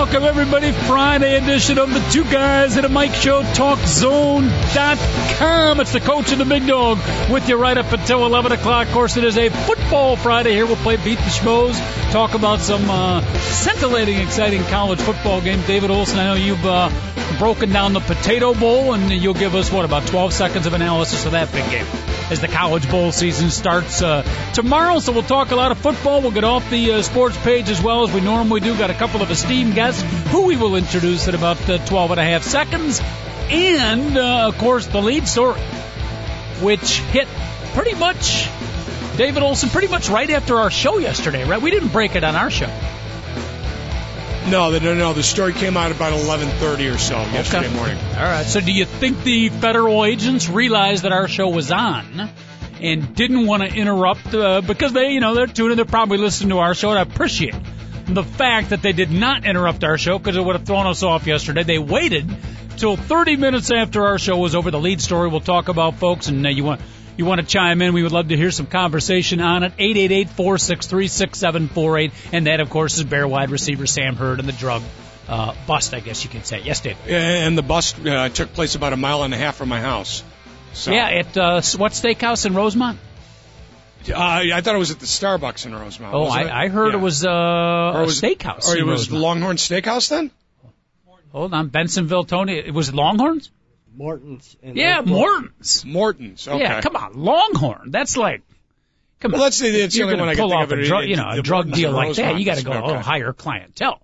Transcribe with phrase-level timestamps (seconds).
[0.00, 5.80] Welcome everybody, Friday edition of the Two Guys at a Mic Show, TalkZone.com.
[5.80, 6.96] It's the coach and the big dog
[7.30, 8.86] with you right up until 11 o'clock.
[8.86, 10.64] Of course, it is a football Friday here.
[10.64, 11.78] We'll play Beat the Schmoes,
[12.12, 15.60] talk about some uh, scintillating, exciting college football game.
[15.66, 16.88] David Olson, I know you've uh,
[17.38, 21.26] broken down the Potato Bowl, and you'll give us, what, about 12 seconds of analysis
[21.26, 21.84] of that big game
[22.30, 24.22] as the college bowl season starts uh,
[24.54, 25.00] tomorrow.
[25.00, 26.22] So we'll talk a lot of football.
[26.22, 28.76] We'll get off the uh, sports page as well as we normally do.
[28.78, 32.20] Got a couple of esteemed guests who we will introduce in about uh, 12 and
[32.20, 33.00] a half seconds.
[33.50, 35.60] And, uh, of course, the lead story,
[36.60, 37.26] which hit
[37.74, 38.48] pretty much
[39.16, 41.60] David Olson pretty much right after our show yesterday, right?
[41.60, 42.70] We didn't break it on our show.
[44.48, 45.12] No, no, no.
[45.12, 47.74] The story came out about 11:30 or so yesterday Okay.
[47.76, 47.98] morning.
[48.16, 48.46] All right.
[48.46, 52.30] So, do you think the federal agents realized that our show was on
[52.80, 56.50] and didn't want to interrupt uh, because they, you know, they're tuning, they're probably listening
[56.50, 56.90] to our show.
[56.90, 57.54] And I appreciate
[58.06, 61.02] the fact that they did not interrupt our show because it would have thrown us
[61.02, 61.62] off yesterday.
[61.62, 62.28] They waited
[62.76, 64.70] till 30 minutes after our show was over.
[64.70, 66.80] The lead story we'll talk about, folks, and uh, you want.
[67.16, 67.92] You want to chime in?
[67.92, 69.76] We would love to hear some conversation on it.
[69.76, 72.12] 888-463-6748.
[72.32, 74.82] And that, of course, is Bear wide receiver Sam Hurd and the drug
[75.28, 76.60] uh, bust, I guess you could say.
[76.60, 77.06] Yes, David.
[77.08, 80.22] And the bust uh, took place about a mile and a half from my house.
[80.72, 82.98] So, Yeah, at uh, what steakhouse in Rosemont?
[84.08, 86.14] uh, I thought it was at the Starbucks in Rosemont.
[86.14, 86.64] Oh, I.
[86.64, 87.00] I heard Yeah.
[87.00, 88.66] it was uh, Or a it was- steakhouse.
[88.68, 89.22] Or it was Rosemont.
[89.22, 90.30] Longhorn Steakhouse then?
[91.32, 92.54] Hold on, Bensenville, Tony.
[92.58, 93.50] It was Longhorns.
[93.96, 94.56] Morton's.
[94.62, 95.14] And Yeah, Oakville.
[95.16, 95.84] Morton's.
[95.84, 96.48] Morton's.
[96.48, 96.58] Okay.
[96.60, 97.90] Yeah, come on, Longhorn.
[97.90, 98.42] That's like,
[99.20, 99.44] come Well, on.
[99.46, 101.04] let's say that's the You're only gonna one I can pull off a It- drug,
[101.08, 102.38] you know, a drug Morton's deal like that.
[102.38, 102.80] You got to Rosemont.
[102.80, 104.00] go a little higher clientele.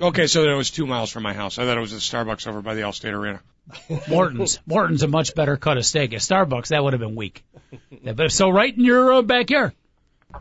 [0.00, 1.58] Okay, so then it was two miles from my house.
[1.58, 3.40] I thought it was at Starbucks over by the Allstate Arena.
[4.08, 4.60] Morton's.
[4.66, 6.12] Morton's a much better cut of steak.
[6.14, 7.44] At Starbucks, that would have been weak.
[8.02, 9.72] Yeah, but so right in your uh, backyard.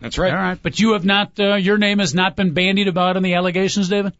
[0.02, 0.31] That's right.
[0.31, 1.40] All right, but you have not.
[1.40, 4.14] Uh, your name has not been bandied about in the allegations, David.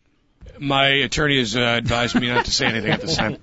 [0.60, 3.38] My attorney has uh, advised me not to say anything at this time.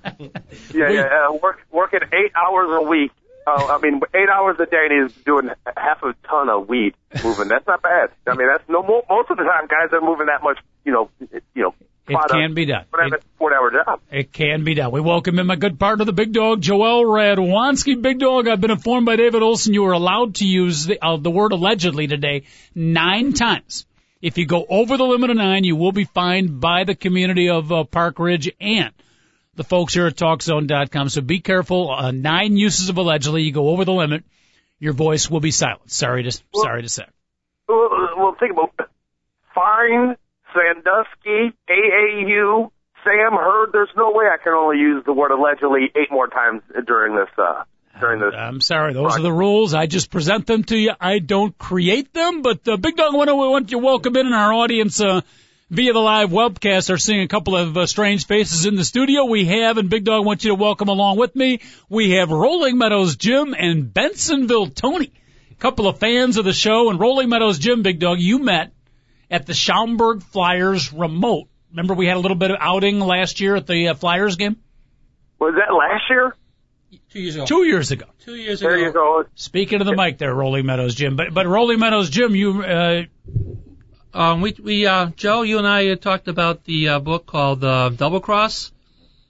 [0.73, 1.27] Yeah, yeah.
[1.29, 3.11] Uh, work working eight hours a week.
[3.47, 6.95] Uh, I mean, eight hours a day, and he's doing half a ton of weed
[7.23, 7.47] moving.
[7.47, 8.09] That's not bad.
[8.27, 10.57] I mean, that's no mo- most of the time guys are moving that much.
[10.83, 11.09] You know,
[11.53, 11.75] you know.
[12.07, 12.85] It can be done.
[12.91, 13.99] Whatever, It- four-hour job.
[14.11, 14.91] It can be done.
[14.91, 17.99] We welcome in my good partner, the big dog, Joel Radwanski.
[17.99, 21.17] Big dog, I've been informed by David Olson you were allowed to use the, uh,
[21.17, 22.43] the word allegedly today
[22.75, 23.87] nine times.
[24.21, 27.49] If you go over the limit of nine, you will be fined by the community
[27.49, 28.91] of uh, Park Ridge and
[29.55, 31.09] the folks here at TalkZone.com.
[31.09, 31.91] So be careful.
[31.91, 33.43] Uh, nine uses of allegedly.
[33.43, 34.23] You go over the limit,
[34.79, 35.91] your voice will be silent.
[35.91, 37.05] Sorry to sorry to say.
[37.67, 38.85] Well, well think about it.
[39.53, 40.17] Fine,
[40.53, 42.71] Sandusky, AAU,
[43.03, 43.69] Sam Hurd.
[43.71, 47.29] There's no way I can only use the word allegedly eight more times during this.
[47.37, 47.63] Uh,
[47.99, 48.33] during this.
[48.35, 49.73] I'm sorry, those are the rules.
[49.73, 50.91] I just present them to you.
[50.99, 52.41] I don't create them.
[52.41, 55.21] But uh, Big Dog, I want you welcome in our audience uh,
[55.69, 56.89] via the live webcast.
[56.93, 59.25] Are seeing a couple of uh, strange faces in the studio.
[59.25, 61.61] We have, and Big Dog, I want you to welcome along with me.
[61.89, 65.11] We have Rolling Meadows Jim and Bensenville Tony,
[65.51, 66.89] a couple of fans of the show.
[66.89, 68.71] And Rolling Meadows Jim, Big Dog, you met
[69.29, 71.47] at the Schaumburg Flyers remote.
[71.71, 74.57] Remember we had a little bit of outing last year at the uh, Flyers game?
[75.39, 76.33] Was that last year?
[77.15, 77.45] Two years ago.
[77.45, 78.05] Two years ago.
[78.25, 79.23] Two years There you go.
[79.35, 81.15] Speaking of the mic there, Rolling Meadows Jim.
[81.15, 83.03] But but Rolling Meadows Jim, you uh,
[84.13, 87.63] Um, we, we, uh, Joe, you and I uh, talked about the uh, book called
[87.63, 88.73] uh, Double Cross.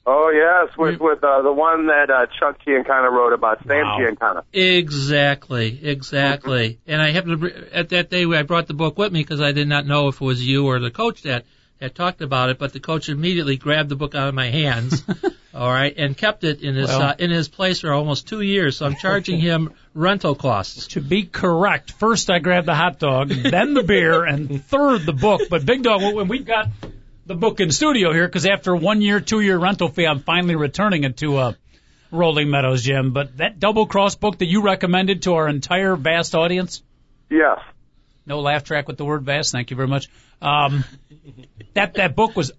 [0.07, 3.99] Oh yes, with with uh, the one that uh, Chuck Giancana wrote about Sam Wow.
[3.99, 4.43] Giancana.
[4.51, 6.79] Exactly, exactly.
[6.87, 9.51] and I happened to, at that day, I brought the book with me because I
[9.51, 11.45] did not know if it was you or the coach that
[11.79, 12.57] had talked about it.
[12.57, 15.03] But the coach immediately grabbed the book out of my hands,
[15.55, 18.41] all right, and kept it in his Well- uh, in his place for almost two
[18.41, 18.77] years.
[18.77, 20.87] So I'm charging him rental costs.
[20.87, 25.13] to be correct, first I grabbed the hot dog, then the beer, and third the
[25.13, 25.41] book.
[25.49, 26.67] But Big Dog, when we've got
[27.25, 30.55] the book in studio here, because after one year, two year rental fee, I'm finally
[30.55, 31.53] returning it to uh,
[32.11, 33.13] Rolling Meadows Jim.
[33.13, 36.83] But that double cross book that you recommended to our entire vast audience,
[37.29, 37.59] Yes.
[38.27, 39.51] no laugh track with the word vast.
[39.51, 40.07] Thank you very much.
[40.41, 40.83] Um,
[41.73, 42.51] that that book was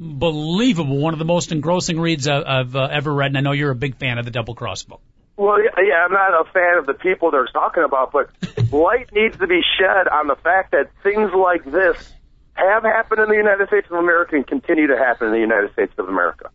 [0.00, 0.98] unbelievable.
[0.98, 3.70] One of the most engrossing reads I've, I've uh, ever read, and I know you're
[3.70, 5.00] a big fan of the double cross book.
[5.36, 8.30] Well, yeah, yeah, I'm not a fan of the people they're talking about, but
[8.72, 12.12] light needs to be shed on the fact that things like this
[12.54, 15.72] have happened in the United States of America and continue to happen in the United
[15.72, 16.50] States of America.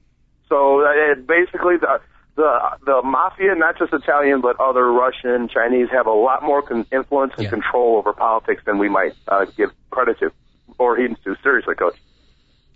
[0.47, 1.99] So uh, it basically the
[2.35, 6.85] the the mafia, not just Italian but other Russian, Chinese, have a lot more con-
[6.91, 7.49] influence and Yeah.
[7.49, 10.31] control over politics than we might uh, give credit to
[10.77, 11.35] or even to.
[11.43, 11.97] Seriously, coach.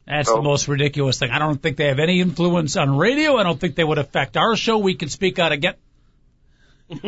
[0.06, 0.36] That's Oh.
[0.38, 1.32] the most ridiculous thing.
[1.32, 3.38] I don't think they have any influence on radio.
[3.38, 4.78] I don't think they would affect our show.
[4.78, 5.76] We can speak out again.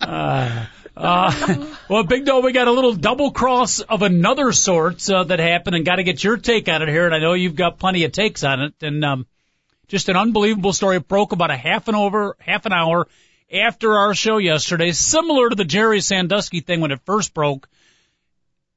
[0.00, 0.66] uh,
[0.96, 5.38] uh, well, Big Dog, we got a little double cross of another sort uh, that
[5.40, 7.06] happened, and got to get your take on it here.
[7.06, 8.74] And I know you've got plenty of takes on it.
[8.82, 9.26] And um,
[9.88, 10.96] just an unbelievable story.
[10.96, 13.08] It broke about a half an over, half an hour
[13.52, 17.68] after our show yesterday, similar to the Jerry Sandusky thing when it first broke.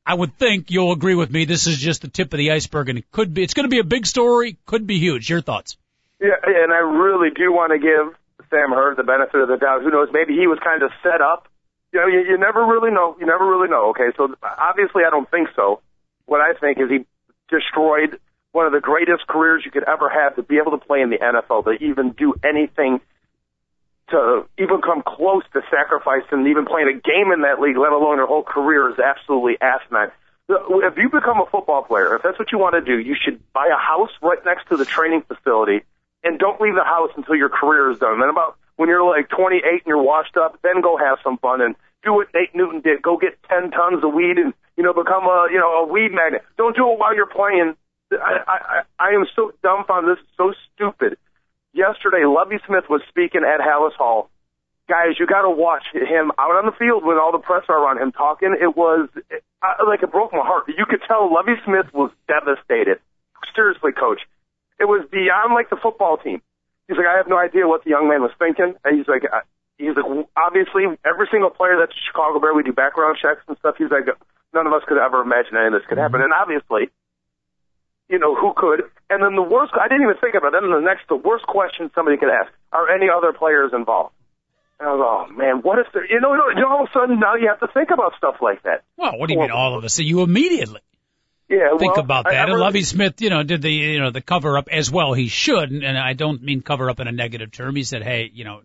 [0.05, 1.45] I would think you'll agree with me.
[1.45, 3.43] This is just the tip of the iceberg, and it could be.
[3.43, 4.57] It's going to be a big story.
[4.65, 5.29] Could be huge.
[5.29, 5.77] Your thoughts?
[6.19, 8.15] Yeah, and I really do want to give
[8.49, 9.83] Sam Hurd the benefit of the doubt.
[9.83, 10.09] Who knows?
[10.11, 11.47] Maybe he was kind of set up.
[11.93, 13.15] You know, you, you never really know.
[13.19, 13.89] You never really know.
[13.91, 15.81] Okay, so obviously I don't think so.
[16.25, 17.05] What I think is he
[17.49, 18.19] destroyed
[18.51, 21.09] one of the greatest careers you could ever have to be able to play in
[21.09, 22.99] the NFL, to even do anything
[24.11, 28.17] to even come close to sacrificing even playing a game in that league, let alone
[28.17, 30.11] your whole career, is absolutely asinine.
[30.49, 33.39] If you become a football player, if that's what you want to do, you should
[33.53, 35.85] buy a house right next to the training facility
[36.23, 38.19] and don't leave the house until your career is done.
[38.19, 41.61] Then about when you're like 28 and you're washed up, then go have some fun
[41.61, 43.01] and do what Nate Newton did.
[43.01, 46.11] Go get 10 tons of weed and, you know, become a, you know, a weed
[46.11, 46.43] magnet.
[46.57, 47.75] Don't do it while you're playing.
[48.11, 50.17] I, I, I am so dumbfounded.
[50.17, 51.17] This is so stupid.
[51.73, 54.29] Yesterday, Lovie Smith was speaking at Halas Hall.
[54.87, 57.77] Guys, you got to watch him out on the field when all the press are
[57.77, 58.57] around him talking.
[58.59, 59.07] It was
[59.61, 60.65] uh, like it broke my heart.
[60.67, 62.97] You could tell Lovie Smith was devastated.
[63.53, 64.21] Seriously, coach,
[64.79, 66.41] it was beyond like the football team.
[66.87, 68.73] He's like, I have no idea what the young man was thinking.
[68.81, 69.45] And he's like, uh,
[69.77, 73.57] he's like, obviously, every single player that's a Chicago Bear, we do background checks and
[73.61, 73.77] stuff.
[73.77, 74.09] He's like,
[74.57, 76.25] none of us could ever imagine any of this could happen.
[76.25, 76.89] And obviously,
[78.09, 78.81] you know, who could?
[79.09, 80.61] And then the worst, I didn't even think about it.
[80.61, 84.13] Then the next, the worst question somebody could ask, are any other players involved?
[84.79, 86.93] And I was, oh man, what if there, you know, you know, all of a
[86.93, 88.83] sudden now you have to think about stuff like that.
[88.97, 89.93] Well, what do you mean all of us?
[89.93, 90.81] So you immediately
[91.49, 92.33] Yeah, think well, about that.
[92.33, 94.89] I and really- Lovie Smith, you know, did the you know the cover up as
[94.89, 95.13] well.
[95.13, 97.75] He should, and I don't mean cover up in a negative term.
[97.75, 98.61] He said, hey, you know,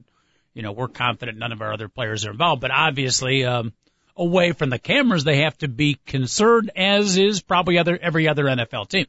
[0.52, 3.72] you know, we're confident none of our other players are involved, but obviously, um,
[4.16, 8.44] away from the cameras, they have to be concerned, as is probably other every other
[8.44, 9.06] NFL team.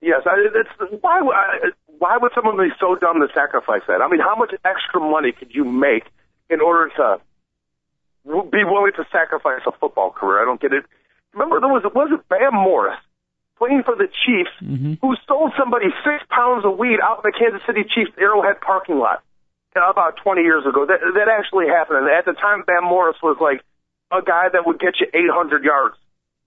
[0.00, 1.20] Yes, I, it's why.
[1.20, 4.00] I, why would someone be so dumb to sacrifice that?
[4.00, 6.08] I mean, how much extra money could you make
[6.48, 7.20] in order to
[8.24, 10.40] be willing to sacrifice a football career?
[10.40, 10.84] I don't get it.
[11.34, 12.98] Remember, there was it was it Bam Morris
[13.60, 14.50] playing for the Chiefs
[15.04, 18.96] who sold somebody six pounds of weed out in the Kansas City Chiefs Arrowhead parking
[18.98, 19.20] lot
[19.76, 20.88] uh, about 20 years ago.
[20.88, 22.08] That that actually happened.
[22.08, 23.60] And at the time, Bam Morris was like
[24.08, 26.00] a guy that would get you 800 yards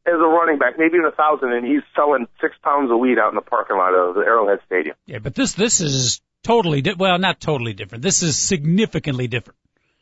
[0.06, 3.18] as a running back, maybe even a thousand, and he's selling six pounds of weed
[3.18, 4.96] out in the parking lot of the Arrowhead Stadium.
[5.06, 8.04] Yeah, but this this is totally di- well, not totally different.
[8.04, 9.58] This is significantly different.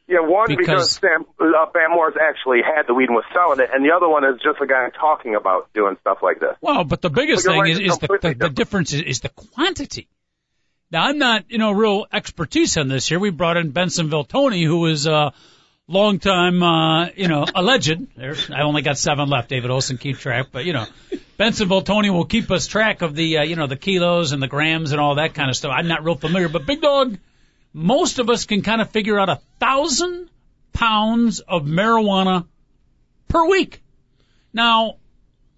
[0.07, 3.59] Yeah, one because, Because- Sam uh, Bam Morris actually had the weed and was selling
[3.59, 6.55] it, and the other one is just a guy talking about doing stuff like this.
[6.59, 9.29] Well, but the biggest thing right, is, is the, the, the difference is, is the
[9.29, 10.09] quantity.
[10.91, 13.19] Now, I'm not, you know, real expertise on this here.
[13.19, 15.07] We brought in Bensenville Tony, who is
[15.91, 18.07] a longtime, uh, you know, a legend.
[18.15, 19.49] There, I only got seven left.
[19.49, 20.85] David Olson keep track, but you know,
[21.37, 24.47] Bensenville Tony will keep us track of the, uh, you know, the kilos and the
[24.47, 25.71] grams and all that kind of stuff.
[25.75, 27.17] I'm not real familiar, but Big Dog,
[27.73, 30.29] most of us can kind of figure out a thousand
[30.73, 32.45] pounds of marijuana
[33.27, 33.81] per week.
[34.53, 34.97] Now,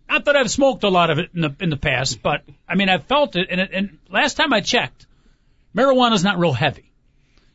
[0.09, 2.75] not that I've smoked a lot of it in the in the past, but I
[2.75, 5.07] mean I've felt it, and, it, and last time I checked,
[5.75, 6.92] marijuana's not real heavy.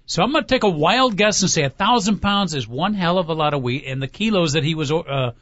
[0.08, 2.94] So I'm going to take a wild guess and say a thousand pounds is one
[2.94, 5.32] hell of a lot of weed, and the kilos that he was uh,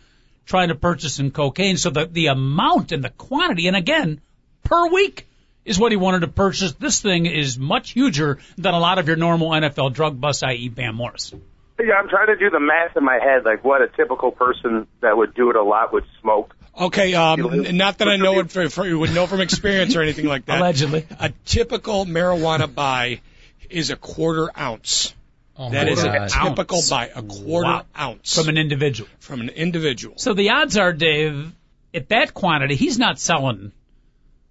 [0.44, 1.76] trying to purchase in cocaine.
[1.76, 4.20] So the the amount and the quantity, and again,
[4.64, 5.28] per week
[5.64, 6.72] is what he wanted to purchase.
[6.72, 10.68] This thing is much huger than a lot of your normal NFL drug busts, i.e.
[10.68, 11.32] Bam Morris.
[11.78, 14.88] Yeah, I'm trying to do the math in my head, like what a typical person
[15.00, 16.56] that would do it a lot would smoke.
[16.76, 20.26] Okay, um, not that I know it for, for, would know from experience or anything
[20.26, 20.58] like that.
[20.60, 21.06] Allegedly.
[21.20, 23.20] A typical marijuana buy
[23.70, 25.14] is a quarter ounce.
[25.58, 26.90] Oh That my is a typical Ounce.
[26.90, 27.86] buy, a quarter Wow.
[27.98, 29.08] ounce From an individual.
[29.20, 30.18] from an individual.
[30.18, 31.50] So the odds are, Dave,
[31.94, 33.72] at that quantity, he's not selling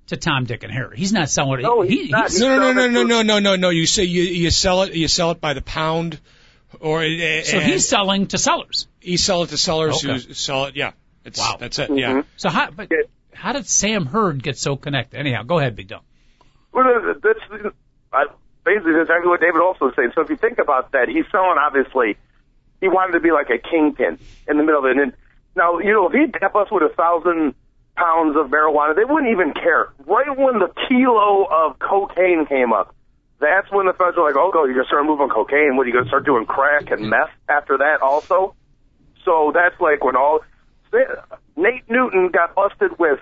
[0.08, 0.98] to Tom, Dick, and Harry.
[0.98, 1.62] He's not selling.
[1.62, 2.30] No, he, not.
[2.30, 3.70] he's- No, no, no, no, no, no, no, no, no.
[3.70, 6.20] You say you you sell it, you sell it by the pound,
[6.80, 7.62] or uh, so eh.
[7.62, 8.88] he's selling to sellers.
[9.02, 10.14] you sell it to sellers Okay.
[10.26, 10.76] who sell it.
[10.76, 10.92] Yeah,
[11.24, 11.58] it's, Wow.
[11.60, 11.92] that's it.
[11.92, 12.10] Yeah.
[12.12, 12.20] Mm-hmm.
[12.38, 12.72] So how?
[12.72, 12.90] But
[13.34, 15.20] how did Sam Hurd get so connected?
[15.20, 16.02] Anyhow, go ahead, Big Dog.
[16.72, 17.70] Well, that's I,
[18.66, 20.12] basically exactly what David also was saying.
[20.16, 22.18] So if you think about that, he's selling obviously.
[22.82, 24.98] He wanted to be like a kingpin in the middle of it.
[24.98, 25.14] And
[25.56, 27.56] now, you know, if he'd dap us with a thousand
[27.96, 28.96] pounds of marijuana.
[28.96, 29.90] They wouldn't even care.
[30.06, 32.94] Right when the kilo of cocaine came up,
[33.40, 35.76] that's when the feds were like, "Oh, go, you're gonna start moving cocaine.
[35.76, 38.56] What are you gonna start doing crack and meth after that also?"
[39.24, 40.42] So that's like when all
[41.58, 43.20] Nate Newton got busted with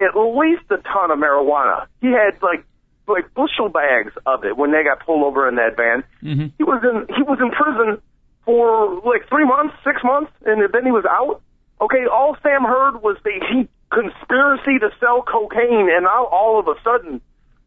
[0.00, 1.86] at least a ton of marijuana.
[2.00, 2.64] He had like
[3.08, 6.04] like bushel bags of it when they got pulled over in that van.
[6.22, 6.46] Mm-hmm.
[6.58, 8.02] He was in he was in prison
[8.44, 11.42] for like three months, six months, and then he was out.
[11.80, 16.66] Okay, all Sam Hurd was the he conspiracy to sell cocaine, and now all of
[16.68, 17.20] a sudden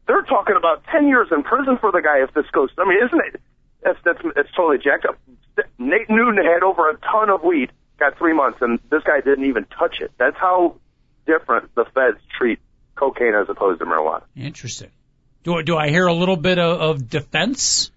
[0.07, 2.69] they're talking about ten years in prison for the guy if this goes.
[2.77, 3.41] I mean, isn't it?
[3.83, 5.17] That's that's it's totally jacked up.
[5.77, 9.45] Nate Newton had over a ton of weed, got three months, and this guy didn't
[9.45, 10.11] even touch it.
[10.17, 10.75] That's how
[11.25, 12.59] different the feds treat
[12.95, 14.23] cocaine as opposed to marijuana.
[14.35, 14.89] Interesting.
[15.43, 17.91] Do do I hear a little bit of, of defense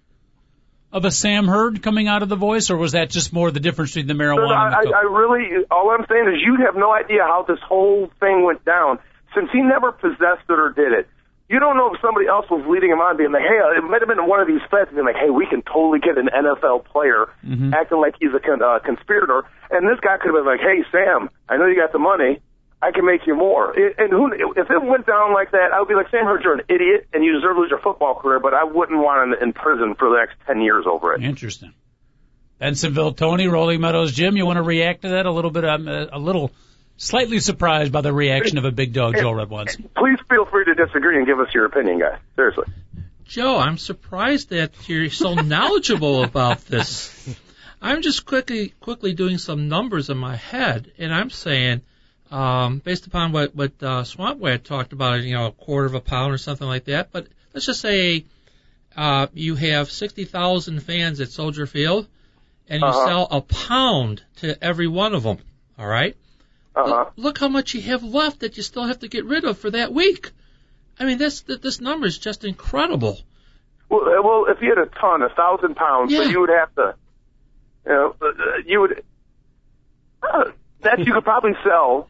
[0.91, 3.59] of a Sam Hurd coming out of the voice, or was that just more the
[3.59, 4.55] difference between the marijuana?
[4.55, 7.43] I, and the I, I really, all I'm saying is you have no idea how
[7.47, 8.99] this whole thing went down
[9.33, 11.07] since he never possessed it or did it.
[11.49, 14.01] You don't know if somebody else was leading him on, being like, "Hey, it might
[14.01, 16.85] have been one of these feds being like, hey, we can totally get an NFL
[16.85, 17.73] player Mhm.
[17.73, 20.85] acting like he's a con- uh, conspirator," and this guy could have been like, "Hey,
[20.91, 22.39] Sam, I know you got the money."
[22.83, 23.77] I can make you more.
[23.77, 26.43] It, and who, if it went down like that, I would be like, Sam Hurd,
[26.43, 28.39] you're an idiot, and you deserve to lose your football career.
[28.39, 31.23] But I wouldn't want him in prison for the next ten years over it.
[31.23, 31.73] Interesting.
[32.59, 34.37] Bensenville, Tony, Rolling Meadows, Jim.
[34.37, 35.63] You want to react to that a little bit?
[35.63, 36.51] I'm uh, a little
[36.97, 39.93] slightly surprised by the reaction of a big dog, Joe Radwanski.
[39.95, 42.19] Please feel free to disagree and give us your opinion, guys.
[42.35, 42.65] Seriously.
[43.25, 47.37] Joe, I'm surprised that you're so knowledgeable about this.
[47.81, 51.81] I'm just quickly quickly doing some numbers in my head, and I'm saying,
[52.33, 55.93] um, based upon what what uh, Swamp Wad talked about, you know, a quarter of
[55.93, 57.11] a pound or something like that.
[57.11, 58.25] But let's just say
[58.97, 62.07] uh, you have 60,000 fans at Soldier Field,
[62.67, 63.05] and you Uh-huh.
[63.07, 65.37] sell a pound to every one of them.
[65.77, 66.15] All right.
[66.75, 66.89] Uh huh.
[66.89, 69.57] Look, look how much you have left that you still have to get rid of
[69.59, 70.31] for that week.
[70.99, 73.19] I mean, this this number is just incredible.
[73.89, 76.23] Well, uh, well, if you had a ton, a thousand pounds, Yeah.
[76.23, 76.95] you would have to,
[77.85, 78.31] you know, uh, uh,
[78.65, 79.03] you would.
[80.23, 82.09] Uh, that you could probably sell,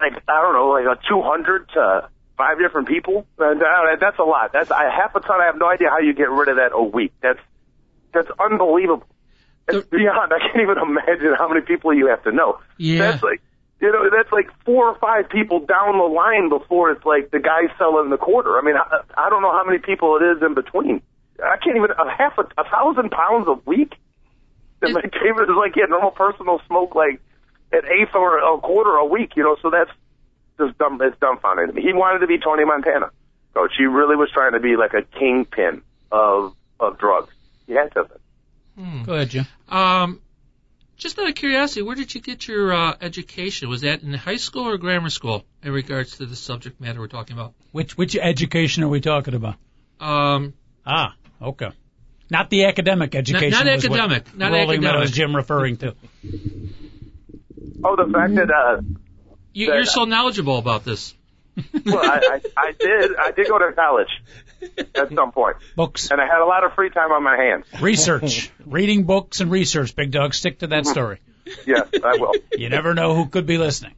[0.00, 2.08] like I don't know, like a two hundred to
[2.40, 3.26] five different people.
[3.38, 4.52] And uh, that's a lot.
[4.52, 5.40] That's I, half a ton.
[5.40, 7.12] I have no idea how you get rid of that a week.
[7.22, 7.40] That's
[8.14, 9.06] that's unbelievable.
[9.68, 10.32] It's beyond.
[10.32, 12.58] I can't even imagine how many people you have to know.
[12.78, 12.98] Yeah.
[12.98, 13.40] That's like,
[13.80, 17.38] you know, that's like four or five people down the line before it's like the
[17.38, 18.58] guy selling the quarter.
[18.58, 21.02] I mean, I, I don't know how many people it is in between.
[21.42, 23.94] I can't even a half a, a thousand pounds a week.
[24.82, 27.20] And like David is like, yeah, normal person will smoke like
[27.72, 29.32] an eighth or a quarter a week.
[29.36, 29.90] You know, so that's
[30.58, 31.00] just dumb.
[31.02, 31.82] It's dumbfounding to me.
[31.82, 33.10] He wanted to be Tony Montana,
[33.54, 33.72] coach.
[33.78, 37.32] He really was trying to be like a kingpin of of drugs.
[37.66, 38.06] He had to.
[39.04, 39.46] Go ahead, Jim.
[39.68, 40.20] Um,
[40.96, 43.68] just out of curiosity, where did you get your uh, education?
[43.68, 47.06] Was that in high school or grammar school in regards to the subject matter we're
[47.08, 47.52] talking about?
[47.72, 49.56] Which which education are we talking about?
[50.00, 50.54] Um,
[50.86, 51.70] Ah, okay.
[52.30, 53.50] Not the academic education.
[53.50, 54.82] not was what academic, not Rolling academic.
[54.82, 55.94] Meadows Jim referring to.
[57.84, 58.80] Oh, the fact that uh,
[59.52, 61.14] you, That- you're so knowledgeable about this.
[61.84, 64.08] well, I, I, I did I did go to college
[64.94, 67.66] at some point, Books, and I had a lot of free time on my hands.
[67.82, 69.94] research, reading books and research.
[69.96, 71.18] Big dog, stick to that story.
[71.66, 72.32] Yes, I will.
[72.56, 73.94] You never know who could be listening.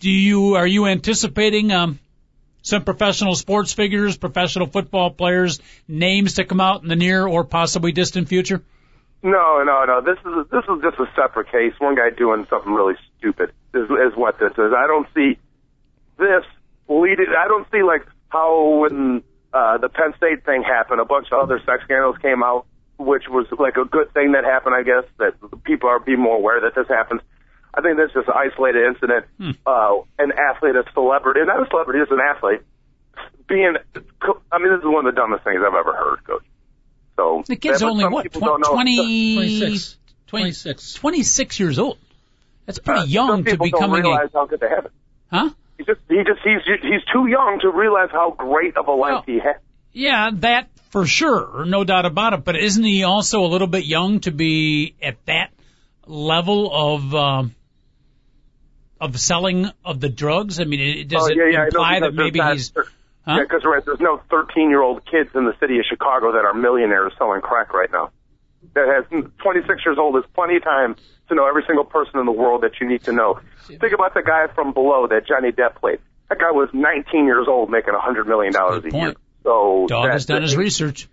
[0.00, 1.98] do you, are you anticipating, um,
[2.62, 7.44] some professional sports figures, professional football players, names to come out in the near or
[7.44, 8.62] possibly distant future?
[9.22, 10.00] No, no, no.
[10.00, 11.74] This is this is just a separate case.
[11.78, 14.72] One guy doing something really stupid is, is what this is.
[14.76, 15.38] I don't see
[16.18, 16.44] this
[16.88, 17.26] leading.
[17.36, 19.22] I don't see like how when
[19.52, 22.66] uh, the Penn State thing happened, a bunch of other sex scandals came out,
[22.98, 24.74] which was like a good thing that happened.
[24.76, 25.34] I guess that
[25.64, 27.20] people are being more aware that this happens.
[27.74, 29.26] I think this is an isolated incident.
[29.66, 32.60] Uh, an athlete, a celebrity, not a celebrity, it's an athlete.
[33.48, 33.76] Being,
[34.52, 36.44] I mean, this is one of the dumbest things I've ever heard, Coach.
[37.18, 38.72] So The kid's only what, people tw- don't know.
[38.74, 39.96] 20, 26.
[40.28, 40.94] 26.
[40.94, 41.98] 26 years old.
[42.64, 44.84] That's pretty Uh, young some to people be don't realize a, how good they have
[44.86, 44.92] it.
[45.32, 45.50] huh?
[45.78, 49.10] He just, he just, he's, he's too young to realize how great of a life
[49.12, 49.56] Well- he has.
[49.92, 52.44] Yeah, that for sure, no doubt about it.
[52.44, 55.50] But isn't he also a little bit young to be at that
[56.06, 57.54] level of um,
[59.00, 60.60] of selling of the drugs?
[60.60, 62.72] I mean, it, does Oh, it yeah, yeah, I know, imply that maybe not- he's?
[63.28, 63.40] There- Huh?
[63.40, 66.54] Yeah, because there's no 13 year old kids in the city of Chicago that are
[66.54, 68.10] millionaires selling crack right now.
[68.74, 70.96] That has mm, 26 years old is plenty of time
[71.28, 73.40] to know every single person in the world that you need to know.
[73.66, 75.98] Think about the guy from Blow that Johnny Depp played.
[76.30, 79.14] That guy was 19 years old making 100 million dollars Good a year.
[79.44, 81.06] So Dog has done his research.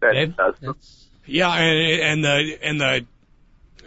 [0.00, 0.36] that- Dave?
[0.36, 3.06] that's- That's, Yeah, and and the and the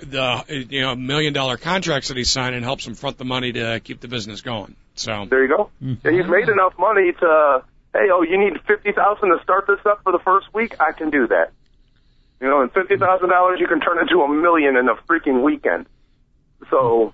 [0.02, 3.80] the you know million dollar contracts that he's signing helps him front the money to
[3.84, 4.76] keep the business going.
[5.00, 5.70] So There you go.
[5.82, 6.06] Mm-hmm.
[6.08, 7.64] And he's made enough money to,
[7.94, 10.76] hey, oh, you need fifty thousand to start this up for the first week.
[10.80, 11.52] I can do that.
[12.42, 15.42] You know, and fifty thousand dollars you can turn into a million in a freaking
[15.44, 15.88] weekend.
[16.70, 17.14] So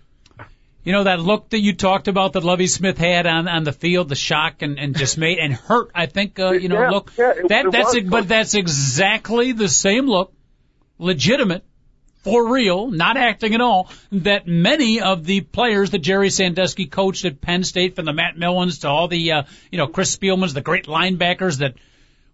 [0.84, 3.72] You know that look that you talked about that Lovie Smith had on on the
[3.72, 5.92] field, the shock and, and dismay and hurt.
[5.96, 8.04] I think uh, you know Yeah, look yeah, it- that it that's was.
[8.04, 10.34] but that's exactly the same look,
[10.98, 11.64] legitimate,
[12.26, 13.88] for real, not acting at all.
[14.12, 18.36] That many of the players that Jerry Sandusky coached at Penn State, from the Matt
[18.36, 21.76] Millens to all the uh, you know Chris Spielmans, the great linebackers that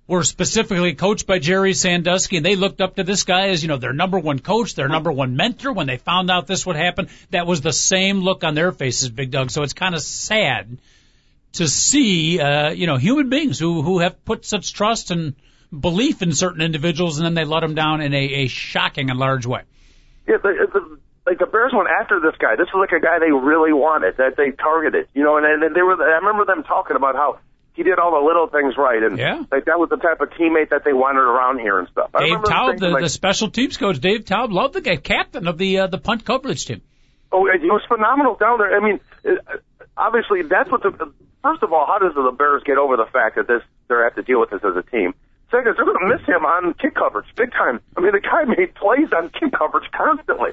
[0.07, 3.69] were specifically coached by Jerry Sandusky, and they looked up to this guy as, you
[3.69, 5.71] know, their number one coach, their number one mentor.
[5.71, 9.09] When they found out this would happen, that was the same look on their faces,
[9.09, 9.51] Big Doug.
[9.51, 10.79] So it's kind of sad
[11.53, 15.35] to see, uh, you know, human beings who, who have put such trust and
[15.77, 19.19] belief in certain individuals, and then they let them down in a, a shocking and
[19.19, 19.61] large way.
[20.31, 22.55] Yeah, the, the, like the Bears went after this guy.
[22.55, 25.07] This was like a guy they really wanted, that they targeted.
[25.13, 25.99] You know, and, and they were.
[25.99, 27.39] I remember them talking about how
[27.73, 29.43] he did all the little things right, and Yeah.
[29.51, 32.11] like that was the type of teammate that they wanted around here and stuff.
[32.13, 35.47] I Dave Toub, the, like, the special teams coach, Dave Toub, loved the guy, captain
[35.47, 36.81] of the uh, the punt coverage team.
[37.31, 38.75] Oh, he was phenomenal down there.
[38.75, 38.99] I mean,
[39.97, 41.11] obviously, that's what the.
[41.41, 44.15] First of all, how does the Bears get over the fact that this they have
[44.15, 45.13] to deal with this as a team?
[45.51, 47.81] Second, they're going to miss him on kick coverage big time.
[47.95, 50.51] I mean, the guy made plays on kick coverage constantly.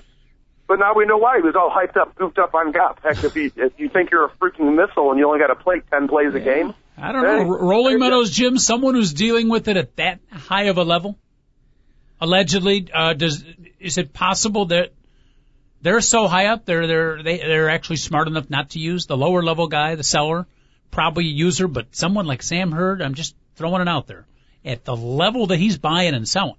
[0.66, 2.98] But now we know why he was all hyped up, goofed up on GOP.
[3.02, 5.54] Heck, if you if you think you're a freaking missile and you only got to
[5.54, 7.38] play ten plays a game, I don't know.
[7.38, 11.16] R- Rolling Meadows, Jim, someone who's dealing with it at that high of a level,
[12.20, 13.42] allegedly, uh, does
[13.80, 14.92] is it possible that
[15.80, 19.16] they're so high up, they're they're they, they're actually smart enough not to use the
[19.16, 20.46] lower level guy, the seller,
[20.90, 24.26] probably a user, but someone like Sam Hurd, I'm just throwing it out there,
[24.64, 26.56] at the level that he's buying and selling,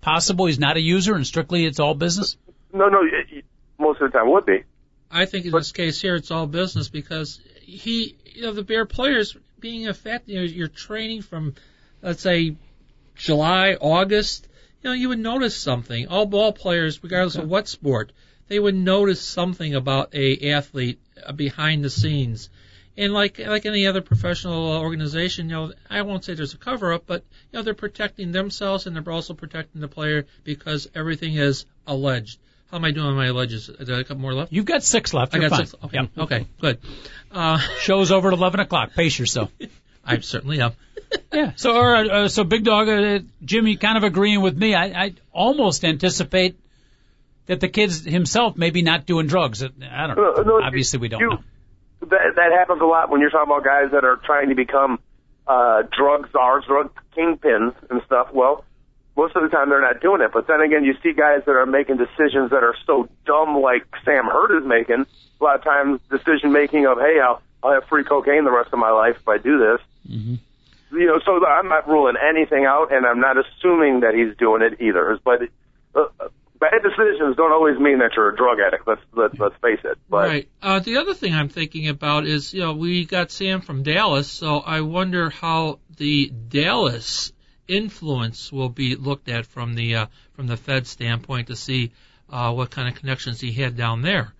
[0.00, 2.36] possible he's not a user and strictly it's all business.
[2.72, 3.44] no, no, it, it-
[3.78, 4.64] most of the time would be.
[5.10, 8.86] I think in this case here, it's all business because he, you know, the Bear
[8.86, 11.54] players being affected, you know, you're training from,
[12.02, 12.56] let's say,
[13.14, 14.48] July, August,
[14.82, 16.08] you know, you would notice something.
[16.08, 18.12] All ball players, regardless of what sport,
[18.48, 22.48] they would notice something about a athlete uh, behind the scenes.
[22.98, 26.94] And like like any other professional organization, you know, I won't say there's a cover
[26.94, 31.34] up, but you know, they're protecting themselves and they're also protecting the player because everything
[31.34, 32.38] is alleged.
[32.70, 33.66] How am I doing on my alleges?
[33.66, 34.52] Did I have more left?
[34.52, 35.34] You've got six left.
[35.34, 35.66] I You're got fine.
[35.66, 35.84] six.
[35.84, 35.96] Okay.
[35.98, 36.10] Yep.
[36.18, 36.46] Okay.
[36.60, 36.78] Good.
[37.30, 38.94] Uh, Show's over at 11 o'clock.
[38.94, 39.52] Pace yourself.
[40.04, 40.72] I certainly am.
[41.32, 41.52] Yeah.
[41.56, 44.74] So, all right, uh, so Big Dog, uh, Jimmy, kind of agreeing with me.
[44.74, 46.58] I, I almost anticipate
[47.46, 49.62] that the kid's himself maybe not doing drugs.
[49.62, 49.68] I
[50.06, 50.34] don't know.
[50.36, 51.38] No, no, Obviously, we don't you, know.
[52.10, 54.98] That, that happens a lot when you're talking about guys that are trying to become
[55.46, 58.28] uh, drug czars, drug kingpins, and stuff.
[58.32, 58.64] Well,
[59.16, 60.30] most of the time they're not doing it.
[60.32, 63.86] But then again, you see guys that are making decisions that are so dumb, like
[64.04, 65.06] Sam Hurd is making.
[65.40, 68.72] A lot of times, decision making of, hey, I'll, I'll have free cocaine the rest
[68.72, 69.80] of my life if I do this.
[70.14, 70.96] Mm-hmm.
[70.98, 74.62] You know, so I'm not ruling anything out, and I'm not assuming that he's doing
[74.62, 75.18] it either.
[75.24, 75.42] But
[75.94, 76.28] uh,
[76.60, 78.86] bad decisions don't always mean that you're a drug addict.
[78.86, 79.98] Let's let's, let's face it.
[80.08, 80.48] But right.
[80.62, 84.30] Uh, the other thing I'm thinking about is, you know, we got Sam from Dallas,
[84.30, 87.32] so I wonder how the Dallas
[87.68, 91.92] influence will be looked at from the uh, from the Fed standpoint to see
[92.30, 94.32] uh, what kind of connections he had down there.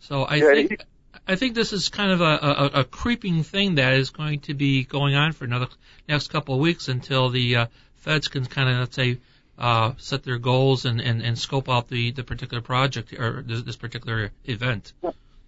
[0.00, 0.80] So I Yeah, think
[1.26, 4.54] I think this is kind of a, a, a creeping thing that is going to
[4.54, 5.68] be going on for another
[6.08, 9.18] next couple of weeks until the uh, Feds can kind of let's say
[9.60, 13.62] uh, set their goals and, and, and scope out the, the particular project or this,
[13.62, 14.92] this particular event.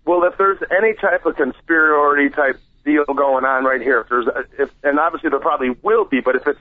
[0.04, 4.26] Well, if there's any type of conspiracy type deal going on right here, if there's,
[4.58, 6.60] if, and obviously there probably will be, but if it's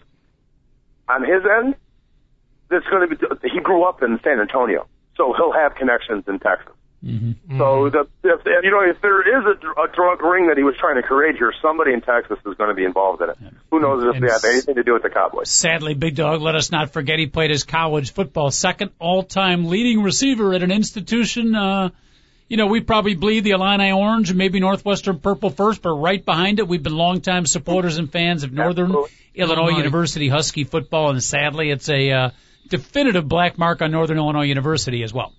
[1.10, 1.76] on his end,
[2.70, 3.50] it's going to be.
[3.50, 4.88] He grew up in San Antonio,
[5.18, 6.74] so he'll have connections in Texas.
[7.04, 7.58] Mm-hmm.
[7.58, 10.58] So the, if, if you know if there is a, dr- a drug ring that
[10.58, 13.32] he was trying to create here, somebody in Texas is going to be involved in
[13.32, 13.38] it.
[13.72, 15.50] Who knows if And they have anything to do with the Cowboys?
[15.50, 20.04] Sadly, Big Dog, let us not forget he played his college football second all-time leading
[20.04, 21.56] receiver at an institution.
[21.56, 21.90] Uh,
[22.48, 26.24] you know, we probably bleed the Illini orange and maybe Northwestern purple first, but right
[26.24, 29.12] behind it, we've been longtime supporters and fans of Northern Absolutely.
[29.34, 29.78] Illinois Illinois.
[29.78, 32.30] University Husky football, and sadly, it's a uh,
[32.68, 35.34] definitive black mark on Northern Illinois University as well.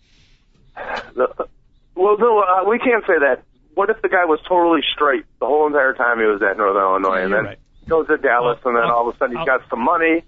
[2.02, 3.42] The- Well, no, uh, we can't say that.
[3.74, 6.82] What if the guy was totally straight the whole entire time he was at Northern
[6.82, 7.58] Illinois, Yeah, and then right.
[7.88, 9.80] goes to Dallas, Well, and then I'll- all of a sudden he's I'll- got some
[9.82, 10.24] money,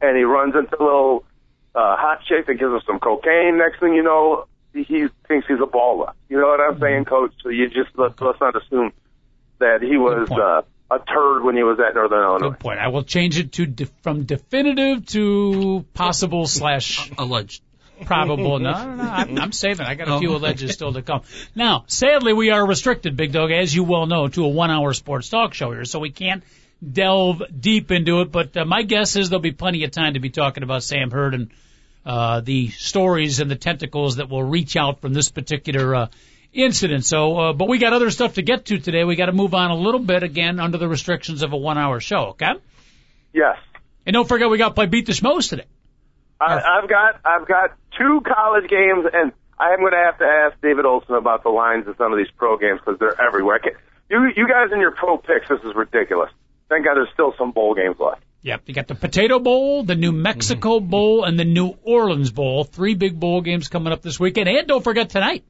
[0.00, 1.24] and he runs into a little
[1.74, 3.58] uh, hot chick that gives him some cocaine.
[3.58, 6.12] Next thing you know, he he thinks he's a baller.
[6.30, 7.14] You know what I'm saying, Mm-hmm.
[7.14, 7.32] Coach?
[7.42, 8.92] So you just let's, let's not assume
[9.58, 12.48] that he was uh, a turd when he was at Northern Illinois.
[12.52, 12.78] Good point.
[12.78, 17.62] I will change it to de- from definitive to possible slash Alleged.
[18.04, 18.58] Probable.
[18.58, 19.02] No, no, no.
[19.10, 19.86] I'm, I'm saving.
[19.86, 21.22] I got a few alleges still to come.
[21.54, 25.28] Now, sadly, we are restricted, Big Dog, as you well know, to a one-hour sports
[25.28, 26.44] talk show here, so we can't
[26.92, 28.32] delve deep into it.
[28.32, 31.10] But uh, my guess is there'll be plenty of time to be talking about Sam
[31.10, 31.50] Hurd and
[32.04, 36.06] uh, the stories and the tentacles that will reach out from this particular uh,
[36.52, 37.04] incident.
[37.04, 39.04] So, uh, but we got other stuff to get to today.
[39.04, 42.00] We got to move on a little bit again under the restrictions of a one-hour
[42.00, 42.28] show.
[42.28, 42.52] Okay.
[43.32, 43.58] Yes.
[44.06, 45.64] And don't forget, we got to play Beat the Schmoes today.
[46.40, 50.24] I, I've got I've got two college games, and I am going to have to
[50.24, 53.60] ask David Olson about the lines of some of these pro games because they're everywhere.
[53.62, 53.70] I
[54.10, 56.30] you you guys in your pro picks, this is ridiculous.
[56.68, 58.22] Thank God there's still some bowl games left.
[58.42, 60.90] Yep, you got the Potato Bowl, the New Mexico mm-hmm.
[60.90, 62.64] Bowl, and the New Orleans Bowl.
[62.64, 64.48] Three big bowl games coming up this weekend.
[64.48, 65.44] And don't forget tonight.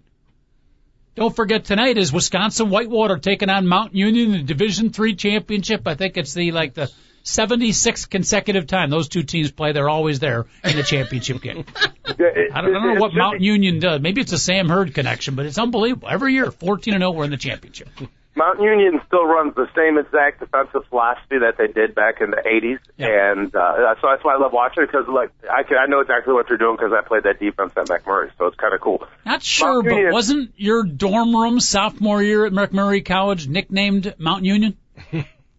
[1.15, 5.87] Don't forget tonight is Wisconsin Whitewater taking on Mount Union in the Division Three championship.
[5.87, 6.91] I think it's the like the
[7.27, 9.73] 76th consecutive time those two teams play.
[9.73, 11.65] They're always there in the championship game.
[12.07, 14.01] I don't, I don't know what Mount Union does.
[14.01, 16.09] Maybe it's a Sam Hurd connection, but it's unbelievable.
[16.09, 17.89] Every year, 14 and 0, we're in the championship.
[18.37, 22.37] Mount Union still runs the same exact defensive philosophy that they did back in the
[22.37, 23.33] 80s, Yeah.
[23.33, 26.01] and uh, so that's why I love watching it because like I can, I know
[26.01, 28.81] exactly what they're doing because I played that defense at McMurry, so it's kind of
[28.83, 29.05] cool.
[29.25, 34.15] Not sure, Mount but Union- wasn't your dorm room sophomore year at McMurry College nicknamed
[34.19, 34.77] Mount Union?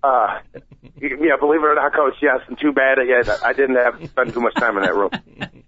[0.03, 0.39] Uh,
[1.01, 4.07] yeah, believe it or not, Coach, yes, and too bad, yeah, I didn't have to
[4.07, 5.09] spend too much time in that room.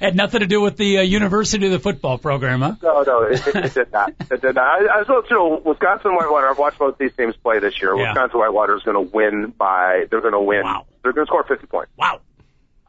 [0.00, 2.74] Had nothing to do with the uh, university or the football program, huh?
[2.82, 4.12] No, no, it, it, it did not.
[4.30, 4.58] It did not.
[4.58, 6.48] I, I so, you know, Wisconsin Whitewater.
[6.48, 7.96] I've watched both these teams play this year.
[7.96, 8.08] Yeah.
[8.08, 10.06] Wisconsin Whitewater is going to win by.
[10.10, 10.64] They're going to win.
[10.64, 10.86] Wow.
[11.02, 11.92] They're going to score 50 points.
[11.96, 12.20] Wow.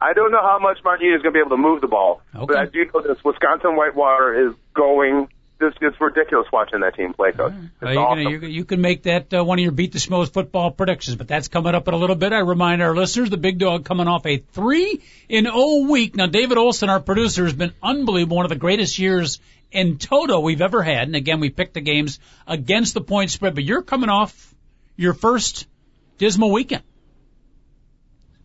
[0.00, 2.20] I don't know how much Union is going to be able to move the ball,
[2.34, 2.46] Okay.
[2.46, 3.22] but I do know this.
[3.24, 5.28] Wisconsin Whitewater is going.
[5.64, 7.52] This it's ridiculous watching that team play, coach.
[7.52, 8.24] It's Well, you're awesome.
[8.24, 11.16] gonna, you, you can make that uh, one of your beat the Schmoes football predictions,
[11.16, 12.32] but that's coming up in a little bit.
[12.32, 16.16] I remind our listeners, the big dog coming off a three in O week.
[16.16, 18.36] Now, David Olson, our producer, has been unbelievable.
[18.36, 19.40] One of the greatest years
[19.72, 21.08] in toto we've ever had.
[21.08, 24.54] And again, we picked the games against the point spread, but you're coming off
[24.96, 25.66] your first
[26.18, 26.82] dismal weekend.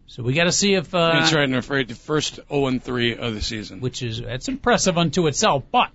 [0.08, 2.66] So we got to see if uh, That's right, and I'm afraid the first 0
[2.66, 3.80] and 3 of the season.
[3.80, 5.66] which is that's impressive unto itself.
[5.72, 5.92] But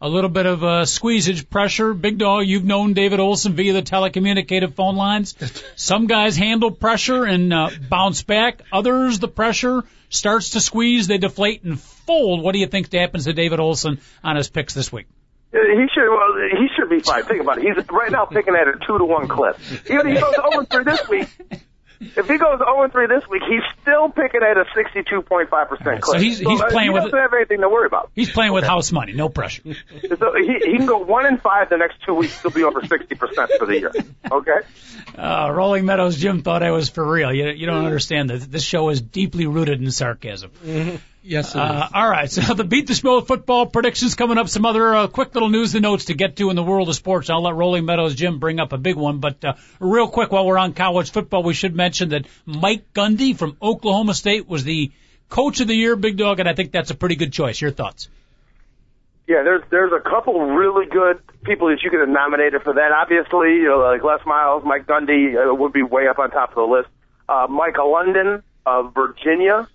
[0.00, 1.92] a little bit of uh, squeezage pressure.
[1.92, 5.34] Big dog, you've known David Olson via the telecommunicative phone lines.
[5.76, 8.62] Some guys handle pressure and uh, bounce back.
[8.72, 12.42] Others, the pressure starts to squeeze, they deflate and fold.
[12.42, 15.06] What do you think happens to David Olson on his picks this week?
[15.52, 15.58] He
[15.92, 16.08] should.
[16.08, 17.24] Well, he should be fine.
[17.24, 17.64] Think about it.
[17.64, 19.58] He's right now picking at a two to one clip.
[19.86, 21.28] Even if he goes 0 3 this week.
[22.00, 26.16] If he goes 0 3 this week, he's still picking at a 62.5 percent clip.
[26.16, 28.10] so he's- he's uh, playing he with doesn't have anything to worry about.
[28.14, 29.62] He's playing with house money, no pressure.
[30.18, 32.40] So he, he can go one in five the next two weeks.
[32.42, 33.92] He'll be over 60 percent for the year.
[34.30, 34.58] Okay.
[35.16, 37.32] Uh, Rolling Meadows Jim thought I was for real.
[37.32, 40.50] You, you don't understand that this show is deeply rooted in sarcasm.
[41.22, 41.62] Yes, it is.
[41.62, 44.48] Uh, all right, so the Beat the Schmo football predictions coming up.
[44.48, 46.94] Some other uh, quick little news and notes to get to in the world of
[46.94, 47.30] sports.
[47.30, 50.46] I'll let Rolling Meadows Jim bring up a big one, but uh, real quick while
[50.46, 54.92] we're on college football, we should mention that Mike Gundy from Oklahoma State was the
[55.28, 57.60] coach of the year, Big Dog, and I think that's a pretty good choice.
[57.60, 58.08] Your thoughts?
[59.26, 62.90] Yeah, there's there's a couple really good people that you could have nominated for that.
[62.90, 66.50] Obviously, you know, like Les Miles, Mike Gundy uh, would be way up on top
[66.50, 66.88] of the list.
[67.28, 69.68] Uh, Michael London of Virginia.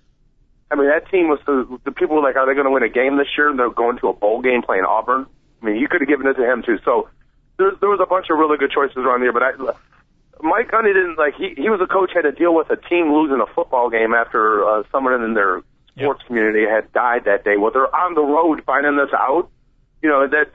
[0.71, 2.84] I mean, that team was the the people were like, are they going to win
[2.84, 3.49] a game this year?
[3.49, 5.28] And they're going to a bowl game playing Auburn.
[5.62, 6.78] I mean, you could have given it to him too.
[6.84, 7.10] So
[7.58, 9.51] there, there was a bunch of really good choices around here, but I.
[10.41, 13.13] Mike Gundy didn't like he he was a coach had to deal with a team
[13.13, 15.62] losing a football game after uh, someone in their
[15.95, 17.56] sports community had died that day.
[17.58, 19.49] Well, they're on the road finding this out.
[20.04, 20.51] You know that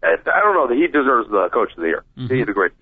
[0.00, 2.04] I don't know that he deserves the coach of the year.
[2.28, 2.72] He did a great.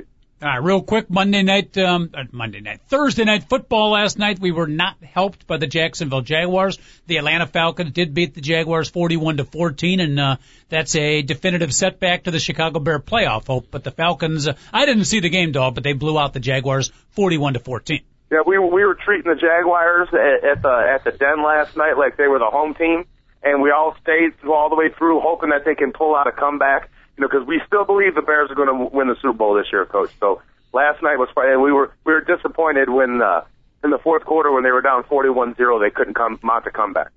[0.42, 4.40] All right, real quick, Monday night, um, uh, Monday night, Thursday night football last night.
[4.40, 6.80] We were not helped by the Jacksonville Jaguars.
[7.06, 10.36] The Atlanta Falcons did beat the Jaguars 41 to 14, and uh,
[10.68, 13.68] that's a definitive setback to the Chicago Bear playoff hope.
[13.70, 16.40] But the Falcons, uh, I didn't see the game, dog, but they blew out the
[16.40, 18.00] Jaguars 41 to 14.
[18.32, 21.96] Yeah, we we were treating the Jaguars at, at the at the den last night
[21.96, 23.04] like they were the home team,
[23.44, 26.32] and we all stayed all the way through, hoping that they can pull out a
[26.32, 26.90] comeback.
[27.16, 29.54] You know, because we still believe the Bears are going to win the Super Bowl
[29.54, 30.10] this year, Coach.
[30.18, 30.40] So
[30.72, 31.60] last night was fine.
[31.60, 33.42] We were we were disappointed when uh,
[33.84, 37.10] in the fourth quarter when they were down 41-0, they couldn't come mount a comeback.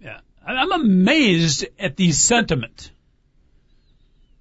[0.00, 2.90] Yeah, I'm amazed at the sentiment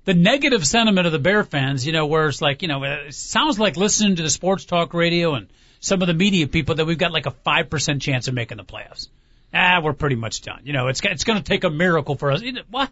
[0.10, 3.14] the negative sentiment of the Bear fans, you know, where it's like, you know, it
[3.14, 5.48] sounds like listening to the sports talk radio and
[5.82, 8.64] some of the media people that we've got like a 5% chance of making the
[8.64, 9.08] playoffs.
[9.54, 10.62] Ah, we're pretty much done.
[10.64, 12.42] You know, it's, it's going to take a miracle for us.
[12.72, 12.90] What?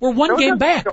[0.00, 0.86] We're one game back.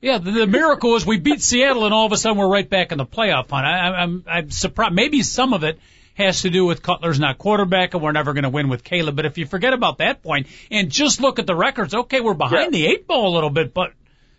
[0.00, 2.68] Yeah, the, the miracle is we beat Seattle and all of a sudden we're right
[2.68, 3.66] back in the playoff hunt.
[3.66, 4.94] I, I'm, I'm surprised.
[4.94, 5.78] Maybe some of it
[6.14, 9.16] has to do with Cutler's not quarterback and we're never going to win with Caleb.
[9.16, 12.34] But if you forget about that point and just look at the records, okay, we're
[12.34, 12.80] behind yeah.
[12.80, 13.92] the eight ball a little bit, but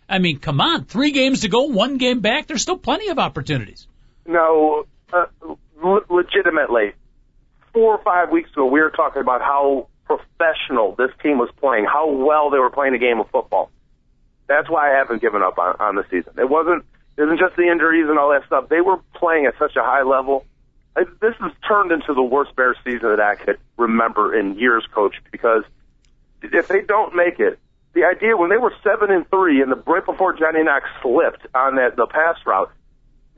[0.08, 2.46] I mean, come on, three games to go, one game back.
[2.46, 3.86] There's still plenty of opportunities.
[4.26, 5.26] No, uh,
[5.82, 6.92] le- legitimately,
[7.72, 11.84] four or five weeks ago, we were talking about how professional this team was playing,
[11.84, 13.70] how well they were playing a game of football.
[14.48, 16.34] That's why I haven't given up on, on the season.
[16.38, 16.84] It wasn't
[17.16, 18.68] it wasn't just the injuries and all that stuff.
[18.68, 20.44] They were playing at such a high level.
[20.96, 25.16] This has turned into the worst Bears season that I could remember in years, Coach.
[25.30, 25.64] Because
[26.42, 27.58] if they don't make it,
[27.94, 31.46] the idea when they were seven and three and the right before Johnny Knox slipped
[31.54, 32.70] on that the pass route,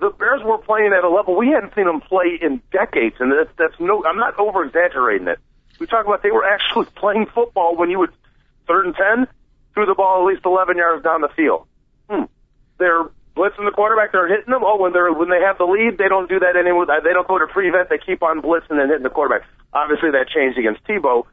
[0.00, 3.32] the Bears were playing at a level we hadn't seen them play in decades, and
[3.32, 4.04] that's, that's no.
[4.04, 5.38] I'm not over exaggerating it.
[5.78, 8.12] We talk about they were actually playing football when you would
[8.66, 9.26] third and ten,
[9.74, 11.66] threw the ball at least 11 yards down the field.
[12.08, 12.24] Hmm.
[12.78, 13.04] They're
[13.36, 14.12] blitzing the quarterback.
[14.12, 14.62] They're hitting them.
[14.64, 16.86] Oh, when they're when they have the lead, they don't do that anymore.
[16.86, 17.90] They don't go to prevent.
[17.90, 19.46] They keep on blitzing and hitting the quarterback.
[19.72, 21.26] Obviously, that changed against Tebow.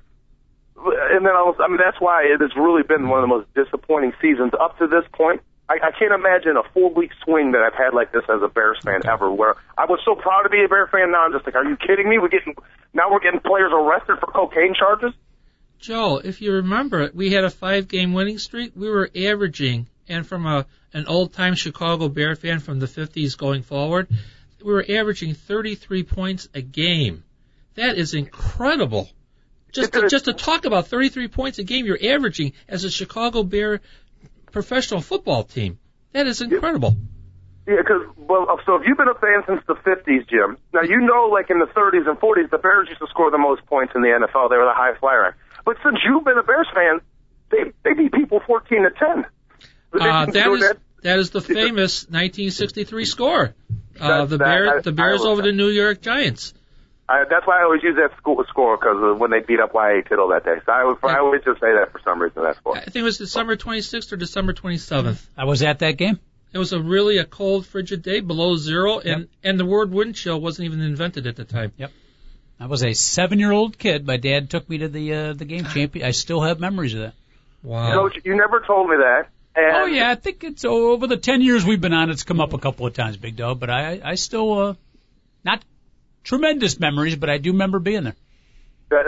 [0.84, 3.34] And then I, was, I mean that's why it has really been one of the
[3.36, 5.41] most disappointing seasons up to this point.
[5.71, 8.49] I, I can't imagine a four week swing that I've had like this as a
[8.49, 9.31] Bears fan ever.
[9.31, 11.12] Where I was so proud to be a Bear fan.
[11.12, 12.17] Now I'm just like, are you kidding me?
[12.17, 12.55] We're getting
[12.93, 15.13] now we're getting players arrested for cocaine charges.
[15.79, 18.73] Joe, if you remember, we had a five game winning streak.
[18.75, 23.38] We were averaging, and from a an old time Chicago Bear fan from the 50s
[23.38, 24.10] going forward,
[24.62, 27.23] we were averaging 33 points a game.
[27.75, 29.10] That is incredible.
[29.71, 33.43] Just to, just to talk about 33 points a game you're averaging as a Chicago
[33.43, 33.79] Bear
[34.52, 35.80] professional football team.
[36.14, 36.98] That is incredible.
[37.68, 41.00] Yeah, because well, so if you've been a fan since the 50s, Jim, now you
[41.00, 43.94] know, like in the 30s and 40s, the Bears used to score the most points
[43.96, 44.50] in the NFL.
[44.50, 45.36] They were the high flyer.
[45.64, 47.02] But since you've been a Bears fan,
[47.52, 49.26] they they beat people 14 to 10.
[49.94, 50.78] Uh, that is that?
[51.04, 53.54] that is the famous 1963 score.
[54.00, 56.54] Uh, the Bears the Bears over the New York Giants.
[57.12, 60.02] I, that's why I always use that school score because when they beat up Y.A.
[60.04, 60.56] Tittle that day.
[60.65, 62.41] So I, would, I always just say that for some reason.
[62.43, 62.78] That's score.
[62.78, 65.21] I think it was December 26th or December 27th.
[65.38, 66.19] I was at that game.
[66.54, 69.30] It was a really a cold, frigid day, below zero, and yep.
[69.43, 71.71] and the word wind chill wasn't even invented at the time.
[71.78, 71.91] Yep.
[72.60, 74.06] I was a seven-year-old kid.
[74.06, 76.06] My dad took me to the uh, the game champion.
[76.06, 77.13] I still have memories of that.
[77.63, 77.93] Wow.
[77.93, 79.30] Coach, you never told me that.
[79.56, 82.10] And oh yeah, I think it's over the ten years we've been on.
[82.10, 83.60] It's come up a couple of times, Big Dog.
[83.60, 84.74] But I I still uh,
[85.45, 85.63] not
[86.23, 88.15] tremendous memories, but I do remember being there.
[88.89, 89.05] That,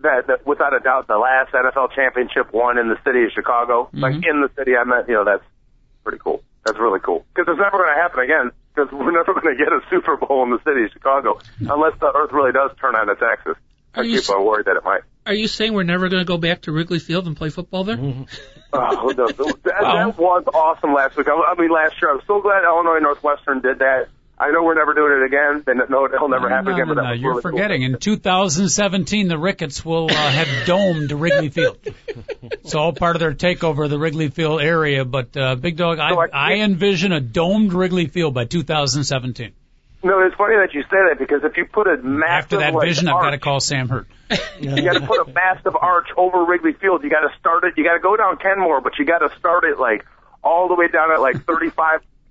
[0.00, 3.84] that, that without a doubt, the last NFL championship won in the city of Chicago.
[3.84, 4.00] Mm-hmm.
[4.00, 5.44] Like in the city, I meant you know that's
[6.04, 6.42] pretty cool.
[6.64, 9.58] That's really cool because it's never going to happen again because we're never going to
[9.58, 12.94] get a Super Bowl in the city of Chicago unless the Earth really does turn
[12.94, 13.56] on its axis.
[13.94, 15.02] Are people are worried that it might.
[15.26, 17.84] Are you saying we're never going to go back to Wrigley Field and play football
[17.84, 17.96] there?
[17.96, 18.24] Mm-hmm.
[18.72, 20.06] oh, no, that, wow.
[20.08, 21.28] that was awesome last week.
[21.28, 22.10] I, I mean, last year.
[22.10, 24.08] I'm so glad Illinois Northwestern did that.
[24.38, 25.62] I know we're never doing it again.
[25.64, 26.88] Then no, it'll never no, happen no, again.
[26.88, 27.82] No, but no, you're really forgetting.
[27.82, 27.94] Cool.
[27.94, 31.78] In 2017, the Ricketts will uh, have domed Wrigley Field.
[32.42, 35.04] It's all part of their takeover of the Wrigley Field area.
[35.04, 39.52] But uh, Big Dog, I, I, I envision a domed Wrigley Field by 2017.
[40.04, 42.74] No, it's funny that you say that because if you put a massive after that
[42.74, 44.06] like, vision, arch, I've got to call Sam Hurd.
[44.60, 47.04] you got to put a massive arch over Wrigley Field.
[47.04, 47.74] You got to start it.
[47.76, 50.04] You got to go down Kenmore, but you got to start it like
[50.42, 51.46] all the way down at like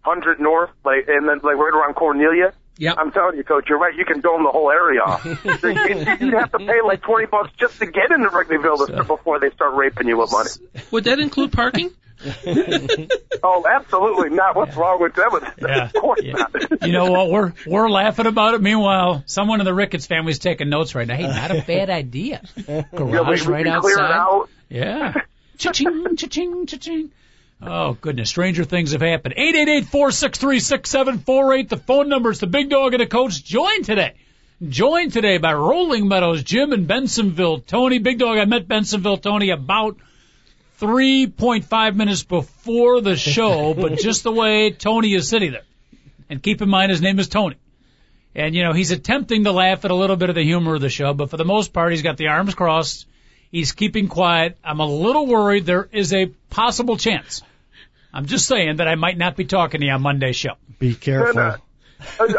[0.03, 2.53] 3,500 north, like and then like right around Cornelia.
[2.77, 2.95] Yep.
[2.97, 3.93] I'm telling you, Coach, you're right.
[3.93, 5.23] You can dome the whole area off.
[5.25, 9.03] You'd have to pay like 20 bucks just to get into Wrigleyville so.
[9.03, 10.49] before they start raping you with money.
[10.89, 11.91] Would that include parking?
[13.43, 14.55] oh, absolutely not.
[14.55, 15.53] What's wrong with that?
[15.59, 15.85] Yeah.
[15.85, 16.33] Of course yeah.
[16.33, 16.53] not.
[16.83, 17.29] you know what?
[17.29, 18.61] We're we're laughing about it.
[18.61, 21.15] Meanwhile, someone in the Ricketts family is taking notes right now.
[21.15, 22.41] Hey, not a bad idea.
[22.95, 24.11] Garage yeah, right outside.
[24.11, 24.49] Out.
[24.69, 25.13] Yeah.
[25.57, 27.11] Cha-ching, cha-ching, cha-ching.
[27.63, 29.35] Oh goodness, stranger things have happened.
[29.37, 31.69] Eight eight eight four six three six seven four eight.
[31.69, 33.43] The phone number is the big dog and the coach.
[33.43, 34.15] Join today.
[34.67, 38.37] Joined today by Rolling Meadows, Jim and Bensenville, Tony, big dog.
[38.37, 39.97] I met Bensenville, Tony about
[40.79, 45.63] 3.5 minutes before the show, but just the way Tony is sitting there.
[46.29, 47.57] And keep in mind his name is Tony.
[48.33, 50.81] And you know, he's attempting to laugh at a little bit of the humor of
[50.81, 53.07] the show, but for the most part, he's got the arms crossed.
[53.51, 54.57] He's keeping quiet.
[54.63, 57.43] I'm a little worried there is a possible chance
[58.13, 60.53] I'm just saying that I might not be talking to you on Monday's show.
[60.79, 61.39] Be careful.
[61.39, 61.57] Uh,
[62.19, 62.33] okay,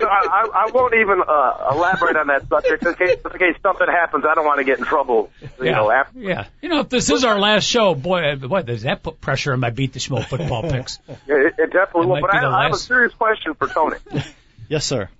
[0.00, 3.56] so I, I, I won't even uh, elaborate on that subject in case, in case
[3.62, 4.24] something happens.
[4.28, 5.30] I don't want to get in trouble.
[5.60, 6.18] You know, after.
[6.18, 6.46] Yeah.
[6.62, 9.60] You know, if this is our last show, boy, boy, does that put pressure on
[9.60, 10.98] my beat the schmo football picks.
[11.26, 12.20] Yeah, It, it definitely It will.
[12.20, 13.96] But I, the I have a serious question for Tony.
[14.68, 15.10] Yes, sir.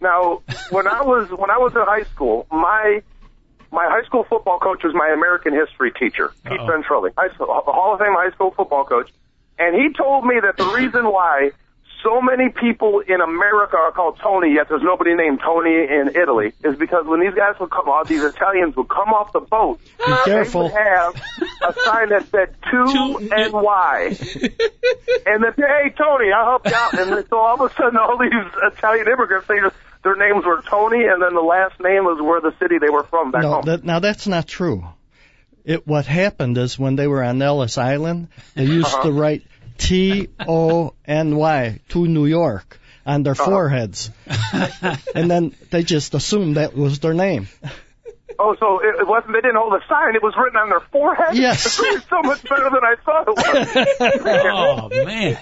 [0.00, 3.02] Now, when I was when I was in high school, my
[3.70, 6.66] my high school football coach was my American history teacher, Pete Uh-oh.
[6.66, 9.10] Ventrelli, high school, Hall of Fame high school football coach,
[9.58, 11.50] and he told me that the reason why
[12.02, 16.52] so many people in America are called Tony, yet there's nobody named Tony in Italy,
[16.62, 19.80] is because when these guys would come off, these Italians would come off the boat,
[20.06, 20.64] Be they careful.
[20.64, 21.14] would have
[21.62, 24.16] a sign that said Two and Y.
[25.26, 26.94] And then, hey, Tony, I'll help you out.
[26.98, 28.30] And so all of a sudden, all these
[28.62, 32.40] Italian immigrants, they just, their names were Tony, and then the last name was where
[32.40, 33.64] the city they were from back No, home.
[33.64, 34.84] that, now that's not true.
[35.66, 39.02] It what happened is when they were on Ellis Island, they used Uh-huh.
[39.02, 39.42] to write
[39.78, 43.44] T O N Y to New York on their Uh-huh.
[43.44, 44.10] foreheads,
[45.14, 47.48] and then they just assumed that was their name.
[48.38, 50.80] oh, so it, it wasn't, they didn't hold a sign, it was written on their
[50.92, 51.34] forehead?
[51.36, 51.80] Yes.
[51.82, 54.46] It's so much better than I thought it was.
[54.54, 55.38] Oh man.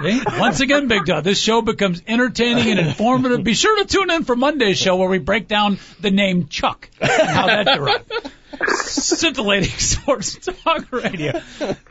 [0.00, 0.20] See?
[0.38, 3.44] Once again, Big Dog, this show becomes entertaining and informative.
[3.44, 6.88] Be sure to tune in for Monday's show where we break down the name Chuck
[7.00, 8.12] and how that derived.
[8.86, 11.40] Scintillating sports talk radio.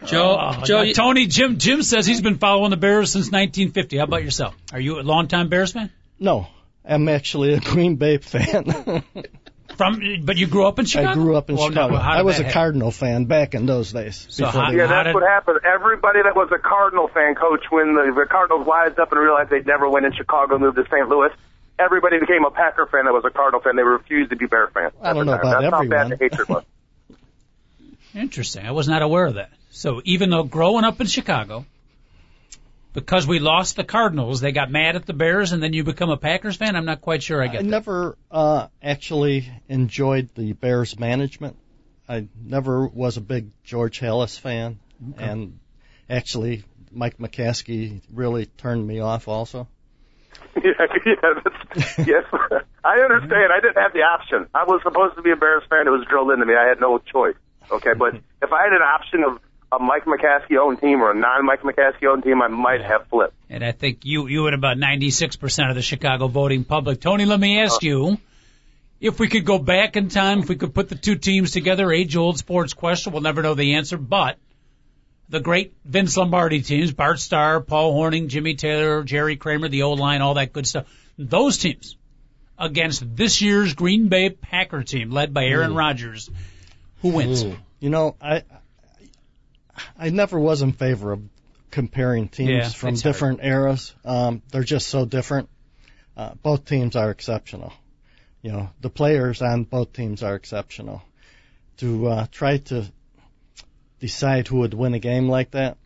[0.06, 3.26] Joe, Oh, Joe, now, you- Tony, Jim, Jim says he's been following the Bears since
[3.28, 3.98] 1950.
[3.98, 4.56] How about yourself?
[4.74, 5.92] Are you a longtime Bears fan?
[6.20, 6.48] No,
[6.84, 9.04] I'm actually a Green Bay fan.
[9.78, 11.10] From, but you grew up in Chicago.
[11.10, 11.96] I grew up in Well, Chicago.
[11.98, 12.54] how did I was that a happen?
[12.60, 14.26] Cardinal fan back in those days.
[14.30, 15.60] So how- they- Yeah, How that's did- what happened.
[15.64, 19.50] Everybody that was a Cardinal fan, coach, when the, the Cardinals wised up and realized
[19.52, 21.08] they'd never win in Chicago moved to St.
[21.08, 21.30] Louis,
[21.80, 23.76] everybody became a Packer fan that was a Cardinal fan.
[23.76, 24.94] They refused to be Bear fans.
[25.02, 26.10] I don't know That's about how bad everyone.
[26.10, 26.64] the hatred was.
[28.16, 28.66] Interesting.
[28.66, 29.52] I was not aware of that.
[29.70, 31.66] So even though growing up in Chicago,
[32.94, 36.10] because we lost the Cardinals, they got mad at the Bears, and then you become
[36.10, 36.76] a Packers fan.
[36.76, 37.66] I'm not quite sure I I that.
[37.66, 41.58] never uh, actually enjoyed the Bears management.
[42.10, 44.80] I never was a big George Halas fan,
[45.18, 45.60] and
[46.10, 49.68] actually Mike McCaskey really turned me off also.
[50.56, 50.72] yeah,
[51.06, 52.24] yeah, that's, yes.
[52.84, 53.52] I understand.
[53.52, 54.48] I didn't have the option.
[54.54, 55.88] I was supposed to be a Bears fan.
[55.88, 56.56] It was drilled into me.
[56.56, 57.36] I had no choice.
[57.70, 59.40] Okay, but if I had an option of
[59.72, 63.36] a Mike McCaskey owned team or a non-Mike McCaskey owned team, I might have flipped.
[63.50, 67.02] And I think you you and about 96% of the Chicago voting public.
[67.02, 68.18] Tony, let me ask you.
[69.00, 71.92] If we could go back in time, if we could put the two teams together,
[71.92, 74.40] age-old sports question, we'll never know the answer, but
[75.30, 80.00] the great Vince Lombardi teams, Bart Starr, Paul Hornung, Jimmy Taylor, Jerry Kramer, the old
[80.00, 80.88] line, all that good stuff.
[81.16, 81.96] Those teams
[82.58, 86.30] against this year's Green Bay Packer team led by Aaron Rodgers,
[87.04, 87.46] who wins?
[87.80, 88.44] You know, I
[89.98, 91.22] I never was in favor of
[91.72, 93.14] comparing teams Yeah, from it's hard.
[93.14, 93.94] different eras.
[94.06, 95.50] Um, they're just so different.
[96.16, 97.74] Uh, both teams are exceptional.
[98.42, 101.02] You know, the players on both teams are exceptional.
[101.78, 102.86] To uh, try to
[104.00, 105.78] decide who would win a game like that,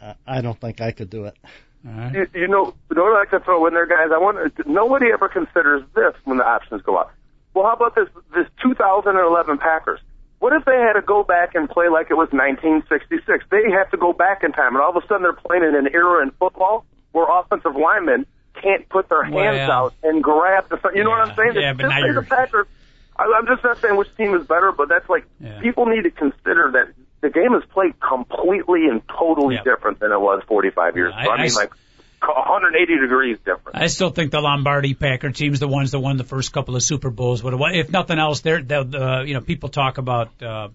[0.00, 1.36] uh, I don't think I could do it.
[1.86, 2.14] All right.
[2.14, 4.08] You, you know, you know what I like to throw in there, guys?
[4.12, 7.12] I want nobody ever considers this when the options go out.
[7.52, 8.08] Well, how about this?
[8.34, 10.00] This 2011 Packers.
[10.44, 13.46] What if they had to go back and play like it was 1966?
[13.50, 15.74] They have to go back in time, and all of a sudden they're playing in
[15.74, 18.26] an era in football where offensive linemen
[18.60, 20.78] can't put their hands Well, out and grab the.
[20.94, 21.52] You know what I'm yeah, saying?
[21.56, 22.66] yeah, but just now say you're- the Packers.
[23.18, 25.60] I, I'm just not saying which team is better, but that's like Yeah.
[25.62, 29.62] people need to consider that the game is played completely and totally Yeah.
[29.64, 31.30] different than it was 45 years I- ago.
[31.30, 31.72] I, I mean, s- like
[32.26, 33.78] 180 degrees different.
[33.78, 36.82] I still think the Lombardi Packer team's the ones that won the first couple of
[36.82, 37.42] Super Bowls.
[37.42, 37.74] Would have won.
[37.74, 40.68] If nothing else, they're, they're uh, you know people talk about uh,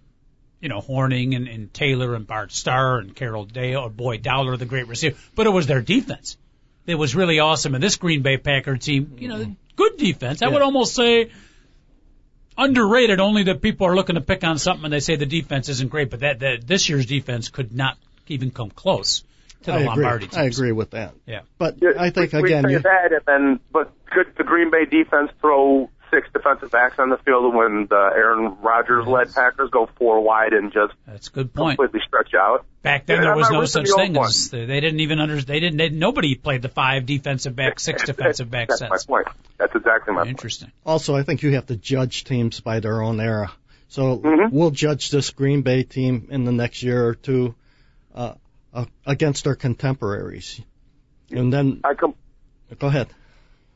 [0.59, 4.57] you know Hornung and, and Taylor and Bart Starr and Carroll Dale or Boyd Dowler,
[4.57, 6.37] the great receiver, but it was their defense.
[6.85, 7.75] It was really awesome.
[7.75, 10.41] And this Green Bay Packer team, you know, good defense.
[10.41, 11.29] I would almost say
[12.57, 13.19] underrated.
[13.19, 15.89] Only that people are looking to pick on something and they say the defense isn't
[15.89, 19.23] great, but that, that this year's defense could not even come close
[19.63, 20.19] to the I agree.
[20.27, 20.37] Teams.
[20.37, 21.13] I agree with that.
[21.25, 21.41] Yeah.
[21.57, 24.43] But Yeah, I think we, again, we you, say that, and then but could the
[24.43, 29.31] Green Bay defense throw six defensive backs on the field when the Aaron Rodgers led
[29.31, 31.77] Packers go four wide and just That's a good point.
[31.77, 32.65] completely stretch out?
[32.81, 34.25] Back then, Yeah, there was no such thing one.
[34.27, 38.03] as they didn't even under they didn't they, nobody played the five defensive back, six
[38.05, 39.07] defensive back That's sets.
[39.07, 39.27] my point.
[39.59, 40.29] That's exactly my point.
[40.31, 40.71] Interesting.
[40.83, 43.51] also I think you have to judge teams by their own era.
[43.89, 44.51] So Mhm.
[44.51, 47.53] we'll judge this Green Bay team in the next year or two
[48.15, 48.33] uh,
[48.73, 50.61] uh, against their contemporaries,
[51.31, 52.15] and then I com-
[52.77, 53.07] go ahead.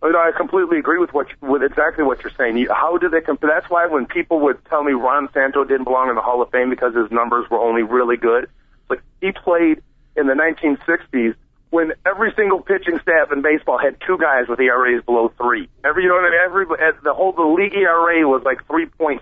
[0.03, 2.57] You know, I completely agree with what you, with exactly what you're saying.
[2.57, 3.49] You, how do they compare?
[3.53, 6.51] That's why when people would tell me Ron Santo didn't belong in the Hall of
[6.51, 8.49] Fame because his numbers were only really good,
[8.89, 9.81] like he played
[10.15, 11.35] in the 1960s
[11.73, 15.67] when every single pitching staff in baseball had two guys with ERAs below three.
[15.83, 16.39] Every, you know what I mean?
[16.45, 16.65] Every,
[17.03, 19.21] the whole, the league ERA was like 3.5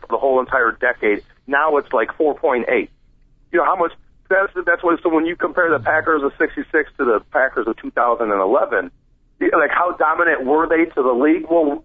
[0.00, 1.22] for the whole entire decade.
[1.46, 2.66] Now it's like 4.8.
[3.52, 3.92] You know how much,
[4.32, 7.76] that's, that's what, so when you compare the Packers of 66 to the Packers of
[7.76, 8.90] 2011,
[9.40, 11.46] like how dominant were they to the league?
[11.50, 11.84] Well,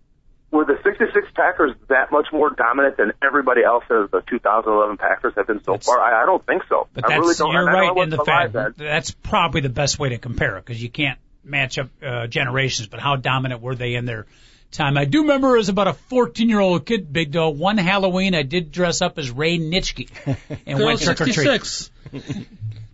[0.52, 5.34] were the 66 Packers that much more dominant than everybody else as the 2011 Packers
[5.36, 6.00] have been so That's- far?
[6.00, 6.88] I, I don't think so.
[6.94, 7.52] But I that's really don't.
[7.52, 8.78] you're I don't right in the fact that.
[8.78, 12.88] that's probably the best way to compare it because you can't match up uh, generations.
[12.88, 14.26] But how dominant were they in their
[14.72, 14.98] time?
[14.98, 17.58] I do remember as about a 14 year old kid, Big Dog.
[17.58, 20.10] One Halloween, I did dress up as Ray Nitschke
[20.66, 21.36] and Girl went trick or treat.
[21.36, 21.92] 66.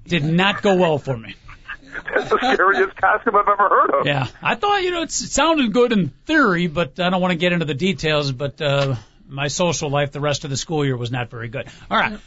[0.07, 1.35] Did not go well for me.
[2.13, 4.05] That's the scariest costume I've ever heard of.
[4.05, 7.37] Yeah, I thought you know it sounded good in theory, but I don't want to
[7.37, 8.31] get into the details.
[8.31, 8.95] But uh,
[9.27, 11.67] my social life the rest of the school year was not very good.
[11.89, 12.19] All right.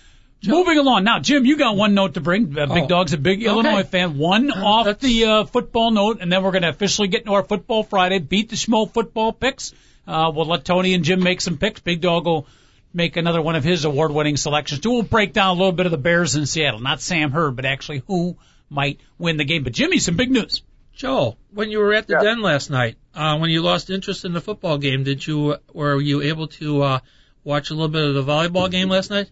[0.45, 2.57] Moving along now, Jim, you got one note to bring.
[2.57, 2.89] Uh, Big Oh.
[2.89, 4.16] Dog's a big Illinois fan.
[4.18, 7.32] One off That's- the uh, football note, and then we're going to officially get into
[7.32, 8.18] our football Friday.
[8.20, 9.72] Beat the Schmo football picks.
[10.07, 11.80] Uh, we'll let Tony and Jim make some picks.
[11.80, 12.47] Big Dog will
[12.95, 14.80] make another one of his award-winning selections.
[14.80, 14.91] Too.
[14.91, 16.80] We'll break down a little bit of the Bears in Seattle.
[16.80, 18.37] Not Sam Hurd, but actually who
[18.70, 19.64] might win the game.
[19.64, 20.62] But Jimmy, some big news.
[20.95, 22.22] Joe, when you were at the Yeah.
[22.22, 26.01] den last night, uh, when you lost interest in the football game, did you were
[26.01, 26.99] you able to uh,
[27.45, 29.28] watch a little bit of the volleyball game last night?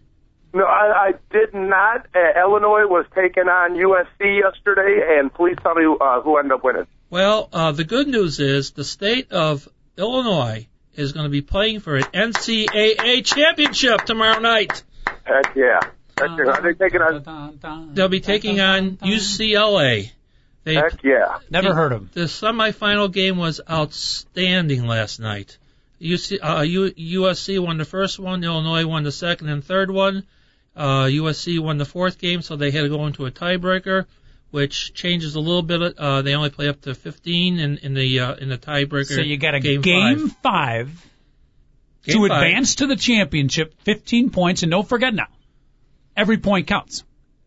[0.55, 2.07] No, I, I did not.
[2.15, 6.63] Uh, Illinois was taking on USC yesterday, and please tell me uh, who ended up
[6.63, 6.87] winning.
[7.09, 11.81] Well, uh, the good news is the state of Illinois is going to be playing
[11.81, 14.81] for an NCAA championship tomorrow night.
[15.25, 15.81] Heck yeah.
[16.17, 16.45] Heck yeah.
[16.45, 17.91] Are they taking on?
[17.93, 20.11] They'll be taking on UCLA.
[20.63, 21.39] They, Heck yeah.
[21.49, 22.09] Never heard of them.
[22.13, 25.57] the semifinal game was outstanding last night.
[26.01, 30.23] UC, uh, U, USC won the first one, Illinois won the second and third one.
[30.75, 34.05] Uh, USC won the fourth game, so they had to go into a tiebreaker,
[34.51, 35.97] which changes a little bit.
[35.97, 39.15] Uh, they only play up to 15 in, in the uh, in the tiebreaker.
[39.15, 40.89] So you got a game, game, five.
[40.89, 41.05] five,
[42.03, 42.43] Game to five.
[42.43, 45.27] advance to the championship, 15 points, and don't forget now,
[46.15, 47.03] every point counts.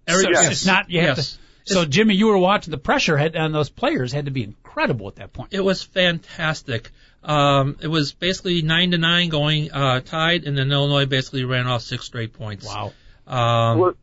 [0.06, 0.50] Every- so yes.
[0.50, 1.32] it's not you have Yes.
[1.66, 1.74] to.
[1.74, 5.06] So Jimmy, you were watching the pressure had on those players had to be incredible
[5.08, 5.52] at that point.
[5.52, 6.90] It was fantastic.
[7.22, 11.66] Um, it was basically nine to nine going uh, tied, and then Illinois basically ran
[11.66, 12.64] off six straight points.
[12.64, 12.94] Wow.
[13.28, 13.94] Um, Was,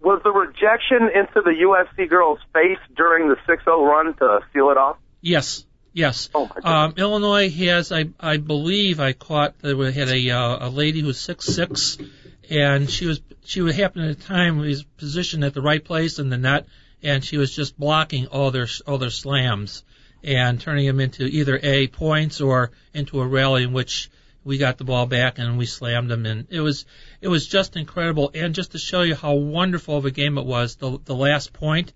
[0.00, 4.76] was the rejection into the USC girl's face during the 6-0 run to seal it
[4.76, 4.98] off?
[5.22, 5.64] Yes,
[5.94, 6.28] yes.
[6.34, 6.84] Oh, my.
[6.84, 11.00] Um, Illinois has, I, I believe, I caught that we had a uh, a lady
[11.00, 11.96] who was six six,
[12.50, 16.18] and she was she would happen at a time was positioned at the right place
[16.18, 16.66] in the net,
[17.02, 19.82] and she was just blocking all their all their slams
[20.22, 24.10] and turning them into either a points or into a rally in which
[24.44, 26.84] we got the ball back and we slammed them and it was
[27.20, 30.44] it was just incredible and just to show you how wonderful of a game it
[30.46, 31.92] was the the last point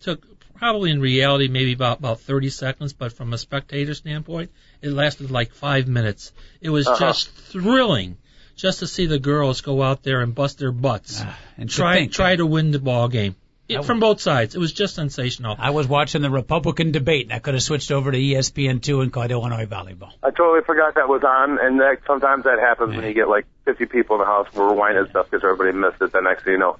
[0.00, 0.22] took
[0.54, 4.50] probably in reality maybe about about 30 seconds, but from a spectator standpoint,
[4.80, 6.32] it lasted like five minutes.
[6.60, 7.06] It was Uh-huh.
[7.06, 8.18] just thrilling
[8.54, 11.74] just to see the girls go out there and bust their butts, Ah, and to
[11.76, 13.34] try think try to win the ball game
[13.68, 14.54] It- from both sides.
[14.54, 15.56] It was just sensational.
[15.58, 19.02] I was watching the Republican debate, and I could have switched over to E ESPN2
[19.02, 20.10] and caught Illinois volleyball.
[20.22, 23.46] I totally forgot that was on, and that, sometimes that happens when you get like
[23.64, 26.12] 50 people in the house We're rewinding stuff because everybody missed it.
[26.12, 26.78] The next thing you know,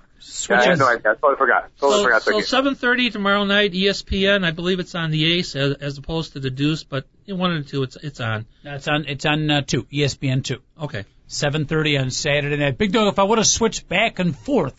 [0.49, 1.11] yeah, I had no idea.
[1.11, 1.71] I totally forgot.
[1.81, 2.75] Totally So, forgot the so game.
[2.75, 4.45] 7:30 tomorrow night, ESPN.
[4.45, 7.55] I believe it's on the Ace as, as opposed to the Deuce, but in one
[7.57, 8.47] of the two, it's it's on.
[8.63, 9.07] That's on.
[9.09, 10.59] It's on uh, two ESPN2.
[10.83, 11.05] Okay.
[11.29, 12.77] 7:30 on Saturday night.
[12.77, 13.11] Big dog.
[13.13, 14.75] If I would have switched back and forth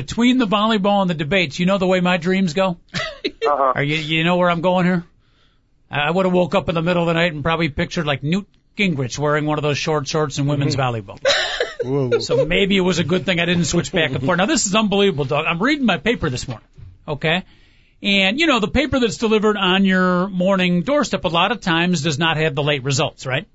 [0.00, 2.78] between the volleyball and the debates, you know the way my dreams go.
[3.22, 3.72] Uh-huh.
[3.74, 5.04] Are you you know where I'm going here?
[5.90, 8.22] I would have woke up in the middle of the night and probably pictured like
[8.22, 8.46] Newt
[8.76, 11.18] Gingrich wearing one of those short shorts in women's volleyball.
[11.82, 12.18] Whoa.
[12.20, 14.38] So maybe it was a good thing I didn't switch back and forth.
[14.38, 15.46] Now this is unbelievable, dog.
[15.46, 16.66] I'm reading my paper this morning.
[17.08, 17.44] Okay.
[18.02, 22.02] And you know, the paper that's delivered on your morning doorstep a lot of times
[22.02, 23.46] does not have the late results, right?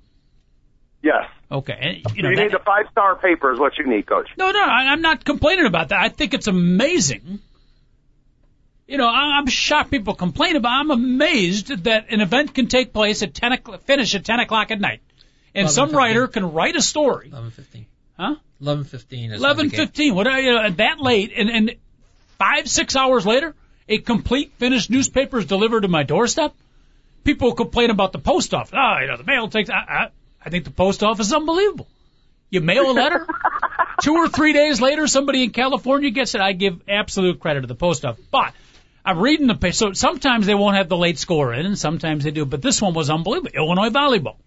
[1.02, 1.30] Yes.
[1.52, 1.78] Okay.
[1.80, 4.30] And, you You, know, that- need the five star paper is what you need, Coach.
[4.38, 6.00] no, no, I, I'm not complaining about that.
[6.00, 7.40] I think it's amazing.
[8.88, 10.70] You know, I, I'm shocked people complain about.
[10.80, 14.70] I'm amazed that an event can take place at 10 o'clock, finish at 10 o'clock
[14.72, 15.02] at night,
[15.56, 15.96] and some 11:15.
[15.96, 17.86] writer can write a story, 11:15.
[18.18, 18.36] huh?
[18.62, 20.16] 11:15 is Eleven when the game- fifteen.
[20.16, 20.28] What?
[20.28, 21.76] Uh, you know, that late, and and
[22.38, 23.56] five six hours later,
[23.90, 26.54] a complete finished newspaper is delivered to my doorstep.
[27.24, 28.72] People complain about the post office.
[28.76, 29.70] Ah, you know, the mail takes.
[29.72, 30.08] I, I,
[30.46, 31.88] I think the post office is unbelievable.
[32.50, 33.28] You mail a letter,
[34.02, 36.42] two or three days later, somebody in California gets it.
[36.42, 38.54] I give absolute credit to the post office, but.
[39.08, 42.24] I'm reading the page, so sometimes they won't have the late score in, and sometimes
[42.24, 42.44] they do.
[42.44, 43.52] But this one was unbelievable.
[43.54, 44.38] Illinois volleyball,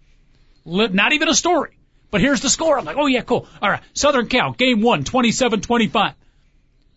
[0.65, 1.77] not even a story.
[2.11, 2.77] But here's the score.
[2.77, 3.47] I'm like, oh yeah, cool.
[3.61, 6.13] All right, Southern Cal, game one, 27-25.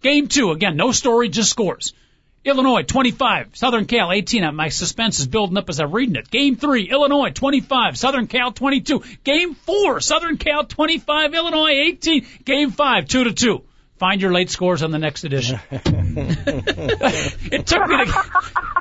[0.02, 1.92] Game two, again, no story, just scores.
[2.44, 4.54] Illinois 25, Southern Cal 18.
[4.54, 6.28] My suspense is building up as I'm reading it.
[6.28, 9.02] Game three, Illinois 25, Southern Cal 22.
[9.22, 12.26] Game four, Southern Cal 25, Illinois 18.
[12.44, 13.62] Game five, two to two.
[13.98, 15.60] Find your late scores on the next edition.
[15.70, 18.24] it took me to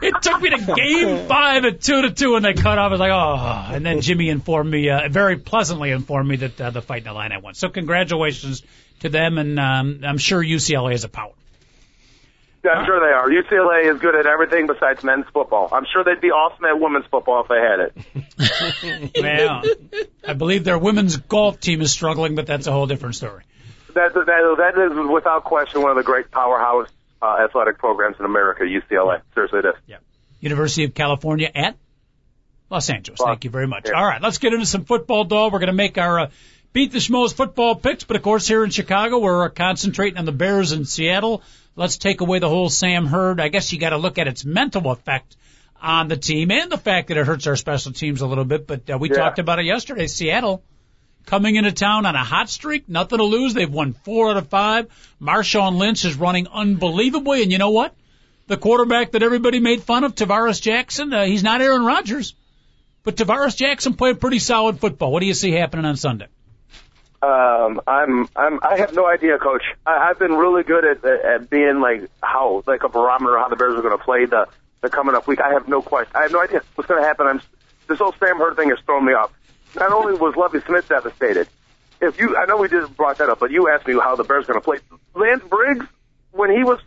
[0.01, 2.87] it took me to game five at two to two, and they cut off.
[2.87, 3.75] I was like, oh.
[3.75, 7.03] And then Jimmy informed me, uh, very pleasantly informed me that uh, the fight in
[7.03, 7.53] the line I won.
[7.53, 8.63] So congratulations
[9.01, 11.33] to them, and um, I'm sure UCLA is a power.
[12.69, 13.27] I'm sure they are.
[13.29, 15.69] UCLA is good at everything besides men's football.
[15.71, 19.11] I'm sure they'd be awesome at women's football if they had it.
[19.21, 19.63] Well,
[20.27, 23.43] I believe their women's golf team is struggling, but that's a whole different story.
[23.93, 26.87] That, that, that is without question one of the great powerhouse
[27.21, 29.21] uh, athletic programs in America, UCLA.
[29.33, 29.73] Seriously, it is.
[29.87, 29.97] Yeah.
[30.39, 31.77] University of California at
[32.69, 33.19] Los Angeles.
[33.19, 33.87] Los- Thank you very much.
[33.87, 33.93] yeah.
[33.99, 35.53] All right, let's get into some football, dog.
[35.53, 36.29] We're going to make our uh,
[36.73, 40.25] beat the schmoes football picks, but of course here in Chicago we're uh, concentrating on
[40.25, 41.43] the Bears in Seattle.
[41.75, 43.39] Let's take away the whole Sam Hurd.
[43.39, 45.35] I guess you got to look at its mental effect
[45.81, 48.67] on the team and the fact that it hurts our special teams a little bit.
[48.67, 49.15] But uh, we Yeah.
[49.17, 50.07] talked about it yesterday.
[50.07, 50.63] Seattle
[51.25, 53.53] coming into town on a hot streak, nothing to lose.
[53.53, 54.87] They've won four out of five.
[55.21, 57.95] Marshawn Lynch is running unbelievably, and you know what?
[58.47, 62.33] The quarterback that everybody made fun of, Tarvaris Jackson, uh, he's not Aaron Rodgers,
[63.03, 65.11] but Tarvaris Jackson played pretty solid football.
[65.11, 66.27] What do you see happening on Sunday?
[67.21, 69.63] Um, I'm, I'm, I have no idea, Coach.
[69.85, 73.43] I, I've been really good at, at, at being like how, like a barometer of
[73.43, 74.47] how the Bears are going to play the,
[74.81, 75.39] the coming up week.
[75.39, 76.13] I have no question.
[76.15, 77.27] I have no idea what's going to happen.
[77.27, 77.41] I'm,
[77.87, 79.31] this whole Sam Hurd thing has thrown me off.
[79.75, 81.47] Not only was Lovie Smith devastated,
[82.01, 84.23] if you, I know we just brought that up, but you asked me how the
[84.23, 84.77] Bears are going to play.
[85.13, 85.85] Lance Briggs,
[86.31, 86.79] when he was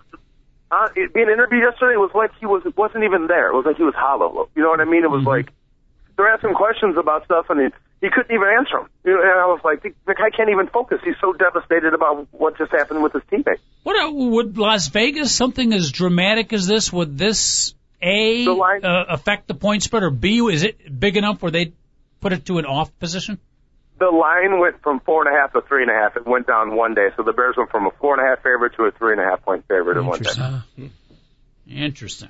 [0.70, 3.50] uh, being interviewed yesterday, it was like he was wasn't even there.
[3.50, 4.48] It was like he was hollow.
[4.56, 5.04] You know what I mean?
[5.04, 5.50] It was like
[6.16, 7.66] they're asking questions about stuff and he,
[8.04, 11.00] he couldn't even answer know, and I was like, the, the guy can't even focus.
[11.02, 13.60] He's so devastated about what just happened with his teammate.
[13.82, 16.92] What uh, would Las Vegas something as dramatic as this?
[16.92, 21.16] Would this a The line- uh, affect the point spread, or b is it big
[21.16, 21.72] enough where they
[22.20, 23.38] put it to an off position?
[23.98, 26.16] The line went from four and a half to three and a half.
[26.16, 28.42] It went down one day, so the Bears went from a four and a half
[28.42, 30.30] favorite to a three and a half point favorite in one day.
[30.30, 30.90] Interesting.
[31.66, 32.28] Interesting.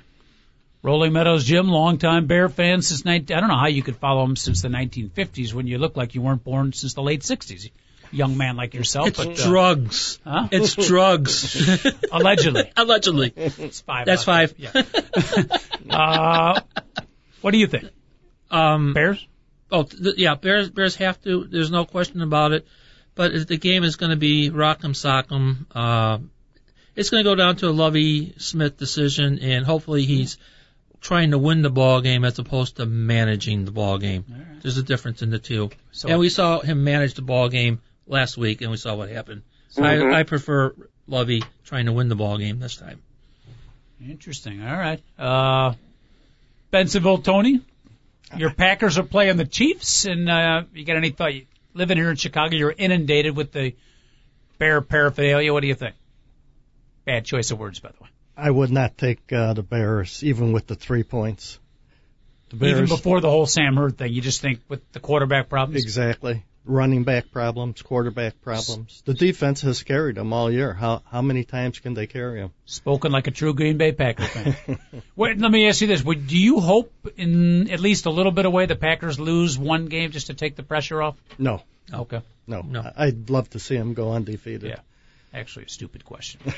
[0.85, 4.23] Rolling Meadows Jim, longtime Bear fan since 19, I don't know how you could follow
[4.23, 7.71] him since the 1950s when you look like you weren't born since the late 60s.
[8.11, 10.19] Young man like yourself, It's but uh, drugs.
[10.23, 10.47] huh?
[10.51, 11.83] It's drugs.
[12.11, 12.71] allegedly.
[12.77, 13.33] Allegedly.
[13.35, 14.05] It's five.
[14.05, 14.53] That's five.
[14.57, 14.73] Yeah.
[15.89, 16.61] uh,
[17.41, 17.85] what do you think?
[18.51, 19.25] Um, Bears?
[19.71, 21.45] oh, th- yeah, Bears, Bears have to.
[21.45, 22.67] There's no question about it.
[23.15, 25.65] But if the game is going to be rock'em sock'em.
[25.73, 26.19] Uh,
[26.95, 30.37] it's going to go down to a Lovie Smith decision, and hopefully he's
[31.05, 34.25] trying to win the ball game as opposed to managing the ball game.
[34.63, 35.69] There's a difference in the two.
[35.91, 39.09] So- and we saw him manage the ball game last week, and we saw what
[39.09, 39.43] happened.
[39.69, 40.73] So I, I prefer
[41.07, 43.01] Lovie trying to win the ball game this time.
[44.03, 44.65] Interesting.
[44.65, 45.01] All right.
[45.17, 45.73] Uh,
[46.73, 47.61] Bensenville, Tony,
[48.35, 51.35] your Packers are playing the Chiefs, and uh, you got any thought?
[51.35, 51.45] You,
[51.75, 53.75] living here in Chicago, you're inundated with the
[54.57, 55.53] Bear paraphernalia.
[55.53, 55.95] What do you think?
[57.05, 58.09] Bad choice of words, by the way.
[58.37, 61.59] I would not take uh, the Bears, even with the three points.
[62.49, 65.49] The Bears, Even before the whole Sam Hurd thing, you just think with the quarterback
[65.49, 65.81] problems.
[65.83, 66.43] exactly.
[66.67, 69.03] Running back problems, quarterback problems.
[69.05, 70.73] The defense has carried them all year.
[70.73, 72.53] How how many times can they carry them?
[72.65, 74.79] Spoken like a true Green Bay Packer fan.
[75.15, 78.31] Wait, let me ask you this: Would do you hope, in at least a little
[78.31, 81.15] bit of way, the Packers lose one game just to take the pressure off?
[81.37, 81.61] No,
[81.93, 82.61] Okay, no.
[82.61, 82.79] No.
[82.81, 84.69] I- I'd love to see them go undefeated.
[84.71, 84.79] Yeah.
[85.39, 86.41] actually, a stupid question.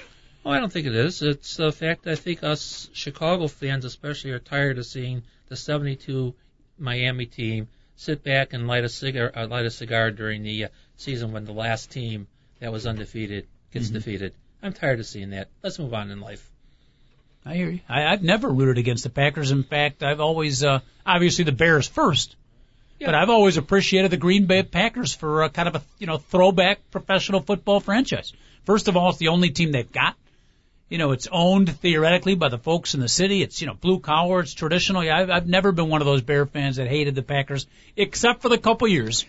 [0.47, 1.21] Oh, I don't think it is.
[1.21, 5.57] It's the fact that I think us Chicago fans, especially, are tired of seeing the
[5.57, 6.33] 72
[6.79, 7.67] Miami team
[7.97, 11.43] sit back and light a cigar, uh, light a cigar during the uh, season when
[11.43, 12.27] the last team
[12.61, 14.33] that was undefeated gets defeated.
[14.63, 15.49] I'm tired of seeing that.
[15.63, 16.49] Let's move on in life.
[17.45, 17.81] I hear you.
[17.89, 19.51] I, I've never rooted against the Packers.
[19.51, 22.37] In fact, I've always, uh, obviously the Bears first,
[23.01, 26.19] but I've always appreciated the Green Bay Packers for a kind of a, you know,
[26.19, 28.31] throwback professional football franchise.
[28.63, 30.15] First of all, it's the only team they've got.
[30.89, 33.41] You know, it's owned theoretically by the folks in the city.
[33.41, 34.39] It's, you know, blue collar.
[34.39, 35.03] It's traditional.
[35.03, 37.67] Yeah, I've, I've never been one of those Bear fans that hated the Packers,
[37.97, 39.25] except for the couple years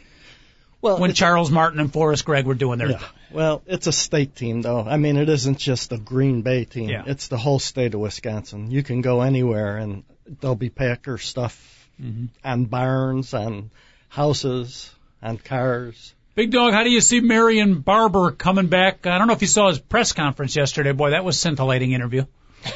[0.81, 2.99] Well, when Charles Martin and Forrest Gregg were doing their Yeah.
[2.99, 3.09] thing.
[3.33, 4.81] Well, it's a state team, though.
[4.83, 6.91] I mean, it isn't just a Green Bay team.
[6.91, 7.03] Yeah.
[7.07, 8.71] It's the whole state of Wisconsin.
[8.71, 10.05] You can go anywhere, and
[10.41, 12.27] there'll be Packer stuff Mm-hmm.
[12.45, 13.73] on barns, on
[14.09, 14.89] houses,
[15.21, 16.15] on cars.
[16.39, 19.09] Big Dog, how do you see Marion Barber coming back?
[19.09, 20.93] I don't know if you saw his press conference yesterday.
[20.93, 22.27] Boy, that was scintillating interview.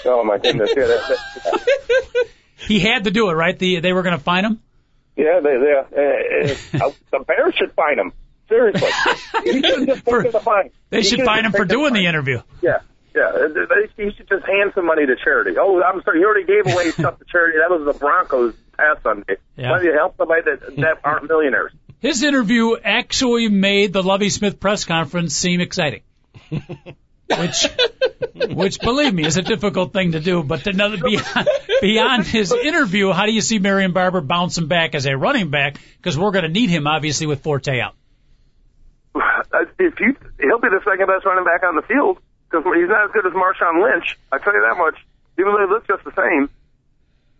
[0.04, 0.70] Oh my goodness!
[0.76, 3.56] Yeah, that, that, He had to do it, right?
[3.56, 4.60] The, they were going to fine him.
[5.14, 8.12] yeah, they, they, uh, uh, the Bears should find him.
[8.48, 8.90] Seriously,
[9.44, 10.70] he should just For- the fine.
[10.90, 12.42] They He should fine him for take the doing the interview.
[12.62, 12.78] Yeah,
[13.14, 13.46] Yeah,
[13.96, 15.52] he should just hand some money to charity.
[15.56, 17.58] Oh, I'm sorry, he already gave away stuff to charity.
[17.58, 19.36] That was the Broncos past Sunday.
[19.56, 19.70] Yeah.
[19.70, 21.72] Why do you help somebody that, that aren't millionaires?
[22.02, 26.02] His interview actually made the Lovie Smith press conference seem exciting.
[26.50, 27.68] which,
[28.34, 30.42] which believe me, is a difficult thing to do.
[30.42, 31.48] But another beyond,
[31.80, 35.78] beyond his interview, how do you see Marion Barber bouncing back as a running back?
[35.96, 37.94] Because we're going to need him obviously with Forte out.
[39.14, 39.20] Uh,
[39.78, 42.18] If you, he'll be the second best running back on the field
[42.50, 44.18] because he's not as good as Marshawn Lynch.
[44.32, 44.96] I tell you that much.
[45.38, 46.50] Even though they look just the same.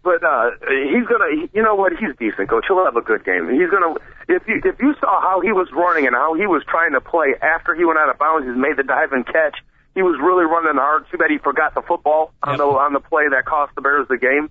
[0.03, 1.93] But uh, he's gonna, you know what?
[1.93, 2.65] He's decent, coach.
[2.67, 3.49] He'll have a good game.
[3.51, 3.95] He's gonna.
[4.29, 7.01] If you if you saw how he was running and how he was trying to
[7.01, 9.59] play after he went out of bounds, he's made the dive and catch.
[9.95, 11.07] He was really running hard.
[11.11, 14.09] Too bad he forgot the football on the on the play that cost the Bears
[14.09, 14.51] the game.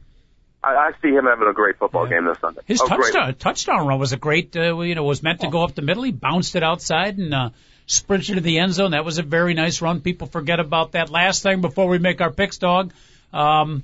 [0.64, 2.62] I, I see him having a great football game this Sunday.
[2.66, 3.12] His oh, great.
[3.12, 5.82] touchdown touchdown run was a great, uh, you know, was meant to go up the
[5.82, 6.04] middle.
[6.04, 7.49] He bounced it outside and uh,
[7.88, 8.91] sprinted to the end zone.
[8.91, 9.99] That was a very nice run.
[10.02, 11.10] People forget about that.
[11.10, 12.93] Last thing before we make our picks, dog.
[13.34, 13.84] Um,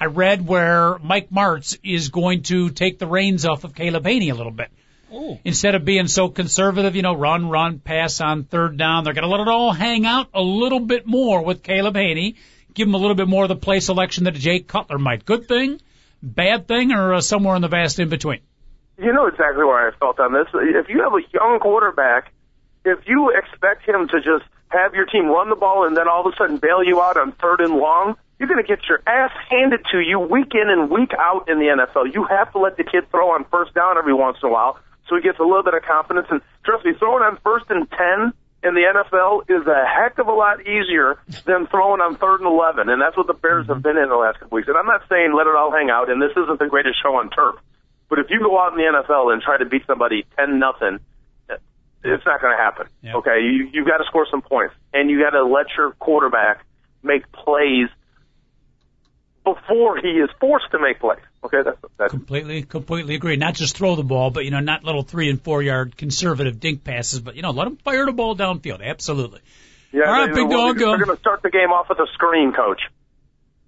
[0.00, 4.32] I read where Mike Martz is going to take the reins off of Caleb Hanie
[4.32, 4.70] a little bit.
[5.44, 9.24] Instead of being so conservative, you know, run, run, pass on third down, they're going
[9.24, 12.36] to let it all hang out a little bit more with Caleb Hanie.
[12.74, 15.26] Give him a little bit more of the play selection that Jay Cutler might.
[15.26, 15.80] Good thing,
[16.22, 18.38] bad thing, or uh, somewhere in the vast in between.
[18.98, 20.46] You know exactly where I felt on this.
[20.54, 22.32] If you have a young quarterback,
[22.84, 26.26] if you expect him to just have your team run the ball and then all
[26.26, 29.02] of a sudden bail you out on third and long, you're going to get your
[29.06, 32.12] ass handed to you week in and week out in the NFL.
[32.12, 34.80] You have to let the kid throw on first down every once in a while
[35.10, 36.28] so he gets a little bit of confidence.
[36.30, 38.32] And trust me, throwing on first and 10
[38.62, 42.48] in the NFL is a heck of a lot easier than throwing on third and
[42.48, 42.88] 11.
[42.88, 44.68] And that's what the Bears have been in the last couple weeks.
[44.68, 47.16] And I'm not saying let it all hang out, and this isn't the greatest show
[47.16, 47.56] on turf.
[48.08, 51.00] But if you go out in the NFL and try to beat somebody 10 nothing,
[52.02, 52.86] it's not going to happen.
[53.02, 53.16] Yeah.
[53.16, 56.64] Okay, you you've got to score some points, and you got to let your quarterback
[57.02, 57.88] make plays
[59.44, 61.18] before he is forced to make plays.
[61.42, 63.36] Okay, that's that's Completely, completely agree.
[63.36, 66.60] Not just throw the ball, but you know, not little three and four yard conservative
[66.60, 68.82] dink passes, but you know, let him fire the ball downfield.
[68.84, 69.40] Absolutely.
[69.92, 70.04] yeah.
[70.04, 72.80] All right, big dog, um, going to start the game off with a screen, coach.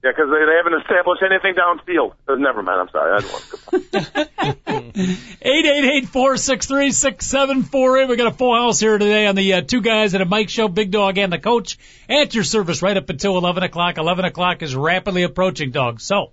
[0.03, 2.15] Yeah, because they, they haven't established anything downfield.
[2.27, 2.81] Uh, never mind.
[2.81, 3.13] I'm sorry.
[3.13, 5.19] I didn't want to.
[5.43, 8.09] Eight eight eight four six three six seven four eight.
[8.09, 10.49] We got a full house here today on the uh, two guys at a mic
[10.49, 11.79] show, Big Dog and the coach,
[12.09, 13.97] at your service right up until eleven o'clock.
[13.97, 16.01] Eleven o'clock is rapidly approaching, dog.
[16.01, 16.33] So,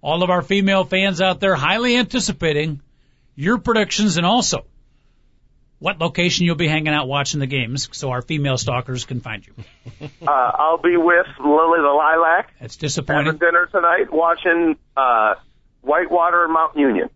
[0.00, 2.80] all of our female fans out there, highly anticipating
[3.36, 4.64] your predictions and also
[5.82, 9.44] what location you'll be hanging out watching the games, so our female stalkers can find
[9.44, 9.52] you.
[10.26, 13.38] uh, I'll be with Lily the Lilac That's having disappointing.
[13.38, 15.34] dinner tonight, watching uh,
[15.80, 17.10] Whitewater and Mount Union.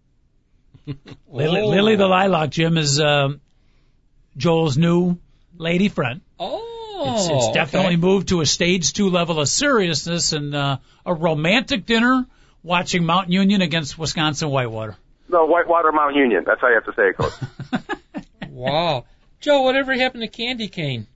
[1.30, 3.40] Lily, Lily the Lilac, Jim, is um,
[4.36, 5.16] Joel's new
[5.56, 6.20] lady friend.
[6.40, 7.96] Oh, It's, it's definitely okay.
[8.04, 12.26] moved to a stage two level of seriousness and uh, a romantic dinner
[12.64, 14.96] watching Mount Union against Wisconsin Whitewater.
[15.28, 16.42] No, Whitewater Mount Union.
[16.44, 17.96] That's how you have to say it, Coach.
[18.56, 19.04] Wow,
[19.40, 21.06] Joe, whatever happened to candy cane?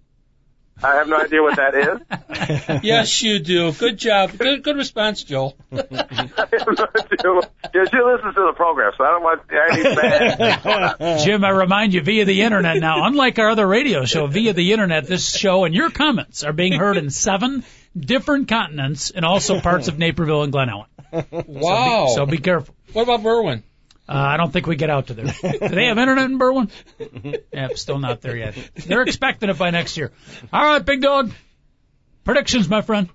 [0.83, 2.81] I have no idea what that is.
[2.83, 3.73] yes, you do.
[3.73, 4.37] Good job.
[4.39, 5.55] Good, good response, Joe.
[5.73, 7.51] I have no idea.
[7.75, 11.19] Yeah, she listens to the program, so I don't want any bad.
[11.25, 14.73] Jim, I remind you via the internet now, unlike our other radio show, via the
[14.73, 17.65] internet, this show and your comments are being heard in seven
[17.99, 21.47] different continents and also parts of Naperville and Glen Ellyn.
[21.47, 22.13] Wow.
[22.15, 22.75] So be careful.
[22.93, 23.63] what about Berwyn?
[24.11, 25.27] Uh, I don't think we get out to there.
[25.43, 26.69] Do they have internet in Berwyn?
[27.53, 28.57] Yeah, still not there yet.
[28.75, 30.11] They're expecting it by next year.
[30.53, 31.31] All right, big dog.
[32.25, 33.09] Predictions, my friend.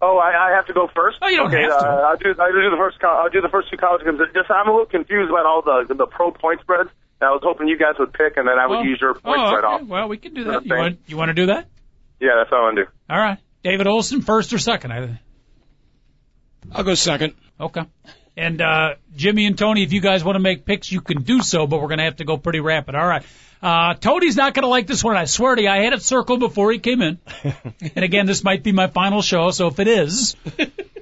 [0.00, 1.18] Oh, I, I have to go first.
[1.20, 1.86] Oh, you don't okay, have to.
[1.86, 2.34] Uh, I'll do.
[2.40, 2.96] I'll do the first.
[3.04, 4.18] I'll do the first two college games.
[4.34, 6.88] Just I'm a little confused about all the the pro point spreads.
[7.20, 9.38] I was hoping you guys would pick, and then I would Oh, use your point
[9.40, 9.82] oh, spread okay.
[9.82, 9.88] off.
[9.88, 10.54] Well, we can do that.
[10.54, 11.68] what You want you want to do that?
[12.20, 12.90] Yeah, that's all I want to do.
[13.10, 13.38] All right.
[13.62, 15.18] David Olson, first or second?
[16.72, 17.34] I'll go second.
[17.60, 17.82] okay.
[18.36, 21.40] And uh, Jimmy and Tony, if you guys want to make picks, you can do
[21.40, 22.94] so, but we're going to have to go pretty rapid.
[22.94, 23.24] All right.
[23.62, 25.16] Uh, Tony's not going to like this one.
[25.16, 27.18] I swear to you, I had it circled before he came in.
[27.94, 30.36] and again, this might be my final show, so if it is,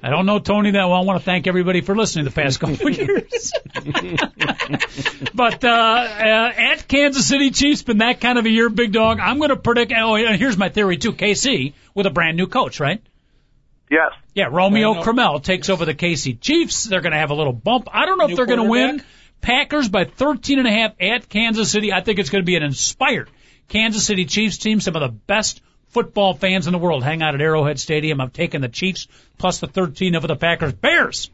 [0.01, 0.93] I don't know Tony that well.
[0.93, 3.51] I want to thank everybody for listening the past couple of years.
[5.33, 9.19] but uh, uh, at Kansas City Chiefs, been that kind of a year, big dog.
[9.19, 9.91] I'm going to predict.
[9.93, 11.11] Oh, here's my theory too.
[11.11, 13.01] KC with a brand new coach, right?
[13.93, 14.11] Yes.
[14.33, 16.85] Yeah, Romeo Brand- Crennel takes over the KC Chiefs.
[16.85, 17.87] They're going to have a little bump.
[17.93, 19.03] I don't know New if they're going to win.
[19.41, 21.91] Packers by 13 and a half at Kansas City.
[21.93, 23.29] I think it's going to be an inspired
[23.67, 24.79] Kansas City Chiefs team.
[24.79, 28.19] Some of the best football fans in the world hang out at Arrowhead Stadium.
[28.21, 30.73] I'm taking the Chiefs plus the 13 over the Packers.
[30.73, 31.29] Bears.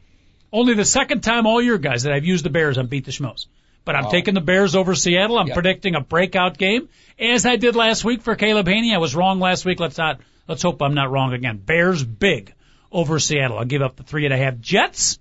[0.52, 3.12] Only the second time all year, guys, that I've used the Bears on Beat the
[3.12, 3.46] Schmoes.
[3.86, 5.38] But I'm taking the Bears over Seattle.
[5.38, 5.54] I'm Yep.
[5.54, 6.90] predicting a breakout game,
[7.20, 8.94] as I did last week for Caleb Hanie.
[8.94, 9.80] I was wrong last week.
[9.80, 10.20] Let's not
[10.50, 11.58] Let's hope I'm not wrong again.
[11.58, 12.56] Bears big
[12.92, 13.60] over Seattle.
[13.60, 14.60] I'll give up the three and a half.
[14.60, 15.20] Jets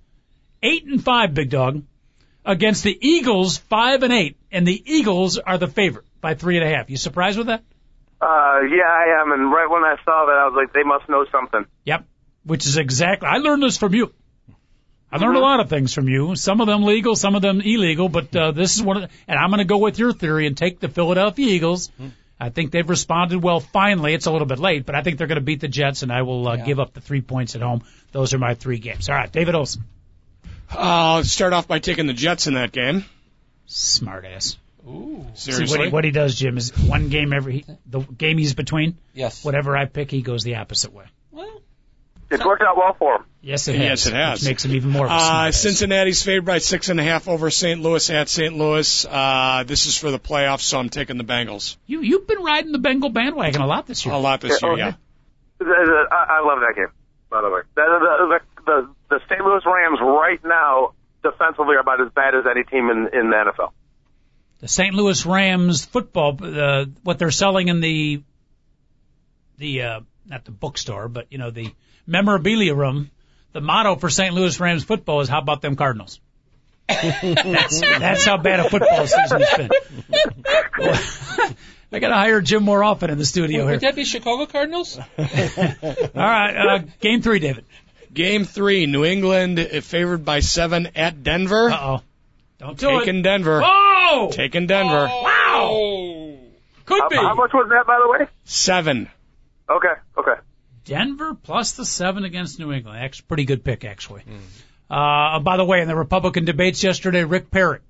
[0.62, 1.82] eight and five, big dog,
[2.46, 6.66] against the Eagles five and eight, and the Eagles are the favorite by three and
[6.66, 6.88] a half.
[6.88, 7.62] You surprised with that?
[8.22, 9.32] Uh, yeah, I am.
[9.32, 11.66] And right when I saw that, I was like, they must know something.
[11.84, 12.06] Yep.
[12.44, 13.28] Which is exactly.
[13.28, 14.14] I learned this from you.
[15.12, 16.36] I learned a lot of things from you.
[16.36, 19.02] Some of them legal, some of them illegal, but uh, this is one of.
[19.04, 21.90] The, and I'm going to go with your theory and take the Philadelphia Eagles.
[22.40, 23.60] I think they've responded well.
[23.60, 26.02] Finally, it's a little bit late, but I think they're going to beat the Jets,
[26.02, 27.82] and I will uh, give up the three points at home.
[28.12, 29.08] Those are my three games.
[29.08, 29.82] All right, David Olson,
[30.70, 33.04] I'll start off by taking the Jets in that game.
[33.66, 34.56] smart ass.
[35.34, 35.78] See Seriously.
[35.78, 38.96] what he, what he does, Jim, is one game every the game he's between.
[39.12, 39.44] Yes.
[39.44, 41.04] Whatever I pick, he goes the opposite way.
[41.30, 41.60] Well,
[42.30, 43.24] It's worked out well for him.
[43.40, 43.82] Yes, it has.
[43.84, 44.40] Yes, it has.
[44.40, 45.06] Which makes him even more.
[45.06, 45.50] Of a Uh.
[45.52, 47.80] Cincinnati's favored by six and a half over St.
[47.80, 48.54] Louis at St.
[48.54, 49.06] Louis.
[49.06, 51.76] Uh, this is for the playoffs, so I'm taking the Bengals.
[51.86, 54.14] you you've been riding the Bengal bandwagon a lot this year.
[54.14, 54.92] A lot this year, yeah.
[55.58, 56.92] The- the- I I love that game,
[57.30, 57.60] by the way.
[57.74, 59.40] The, the, the, the, the St.
[59.42, 63.36] Louis Rams right now defensively are about as bad as any team in, in the
[63.36, 63.70] NFL.
[64.60, 64.94] the St.
[64.94, 68.22] Louis Rams football, uh, what they're selling in the,
[69.56, 71.72] the, uh, not the bookstore, but you know, the
[72.08, 73.10] memorabilia room,
[73.52, 74.34] the motto for St.
[74.34, 76.20] Louis Rams football is how about them Cardinals?
[76.88, 79.70] that's, that's how bad a football season has been.
[81.92, 83.78] I gotta hire Jim more often in the studio would here.
[83.80, 84.98] that be Chicago Cardinals?
[85.18, 85.24] All
[86.14, 87.64] right, uh, game three, David.
[88.12, 91.70] Game three, New England uh, favored by seven at Denver.
[91.70, 92.02] Uh oh.
[92.58, 93.22] Don't do Taking it.
[93.22, 93.62] Denver.
[93.64, 94.30] Oh!
[94.32, 95.06] Taking Denver.
[95.06, 96.36] Wow!
[96.86, 97.16] Could How, be.
[97.16, 98.28] how much was that, by the way?
[98.44, 99.08] Seven.
[99.70, 100.40] Okay, okay.
[100.88, 102.98] Denver plus the seven against New England.
[103.00, 104.22] That's a pretty good pick, actually.
[104.90, 107.82] Uh, by the way, in the Republican debates yesterday, Rick Parrott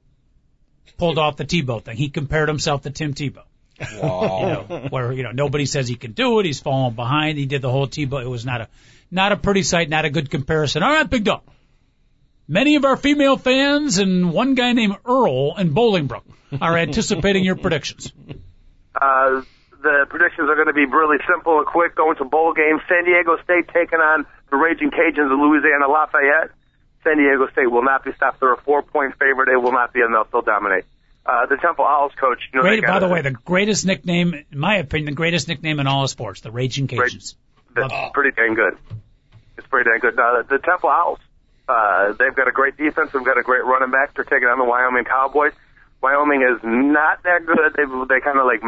[0.96, 1.96] pulled off the Tebow thing.
[1.96, 3.44] He compared himself to Tim Tebow.
[4.01, 4.40] Wow.
[4.40, 6.46] You know, where you know nobody says he can do it.
[6.46, 7.38] He's falling behind.
[7.38, 8.20] He did the whole Tebow.
[8.20, 8.68] It was not a
[9.11, 10.82] not a pretty sight, not a good comparison.
[10.82, 11.42] All right, big dog.
[12.49, 16.24] Many of our female fans and one guy named Earl in Bolingbrook
[16.61, 18.12] are anticipating your predictions.
[19.01, 19.42] Uh,
[19.82, 21.94] the predictions are going to be really simple and quick.
[21.94, 22.80] Going to bowl games.
[22.88, 26.50] San Diego State taking on the Raging Cajuns of Louisiana Lafayette.
[27.04, 28.40] San Diego State will not be stopped.
[28.40, 29.46] They're a four-point favorite.
[29.46, 30.84] They will not be, and they'll dominate.
[31.24, 32.48] Uh, the Temple Owls coach.
[32.52, 35.78] You know, Great, by the way, the greatest nickname, in my opinion, the greatest nickname
[35.78, 37.34] in all of sports, the Raging Cajuns.
[37.74, 38.76] That's pretty dang good.
[39.58, 40.18] It's pretty dang good.
[40.18, 41.18] Uh, the Temple Owls,
[41.68, 43.10] uh, they've got a great defense.
[43.12, 44.14] They've got a great running back.
[44.14, 45.52] They're taking on the Wyoming Cowboys.
[46.00, 47.74] Wyoming is not that good.
[47.76, 48.62] They they kind of like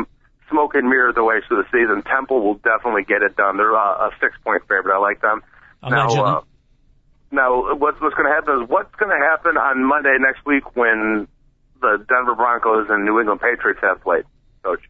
[0.50, 2.02] smoke and mirrors the way through the season.
[2.02, 3.56] Temple will definitely get it done.
[3.56, 4.94] They're uh, a six point favorite.
[4.94, 5.42] I like them.
[5.82, 6.16] Allegedly.
[6.16, 6.42] Now, uh,
[7.30, 10.76] now what's what's going to happen is what's going to happen on Monday next week
[10.76, 11.28] when
[11.80, 14.24] the Denver Broncos and New England Patriots have played,
[14.62, 14.82] Coach.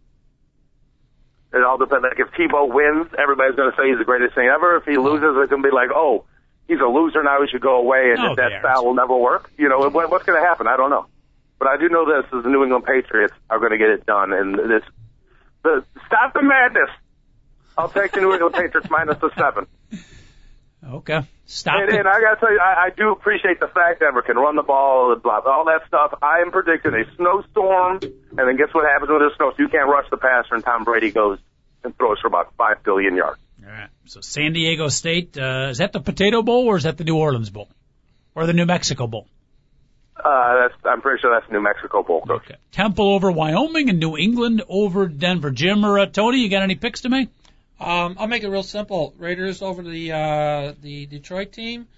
[1.52, 2.04] It all depends.
[2.04, 4.76] Like if Tebow wins, everybody's going to say he's the greatest thing ever.
[4.76, 6.24] If he loses, it's going to be like, oh,
[6.68, 7.42] he's a loser now.
[7.42, 9.50] He should go away, and No, that style will never work.
[9.58, 10.66] You know what, what's going to happen?
[10.66, 11.06] I don't know.
[11.58, 14.06] But I do know this: is the New England Patriots are going to get it
[14.06, 14.82] done, and this
[15.62, 16.90] the stop the madness.
[17.78, 19.66] I'll take the New England Patriots minus the seven.
[20.86, 21.20] Okay.
[21.46, 21.98] Stop And, it.
[21.98, 24.56] and I got to tell you, I, I do appreciate the fact Denver can run
[24.56, 26.14] the ball, blah, blah, all that stuff.
[26.22, 29.54] I am predicting a snowstorm, and then guess what happens with a snowstorm?
[29.58, 31.38] You can't rush the passer, and Tom Brady goes
[31.84, 33.38] and throws for about five billion yards.
[33.64, 33.88] All right.
[34.06, 37.16] So San Diego State, uh, is that the Potato Bowl or is that the New
[37.16, 37.68] Orleans Bowl?
[38.34, 39.26] Or the New Mexico Bowl?
[40.24, 42.42] Uh, that's, I'm pretty sure that's New Mexico Bowl, coach.
[42.42, 42.56] Okay.
[42.72, 45.50] Temple over Wyoming and New England over Denver.
[45.50, 47.28] Jim or uh, Tony, you got any picks to make?
[47.80, 49.14] Um, I'll make it real simple.
[49.18, 51.88] Raiders over the uh, the Detroit team.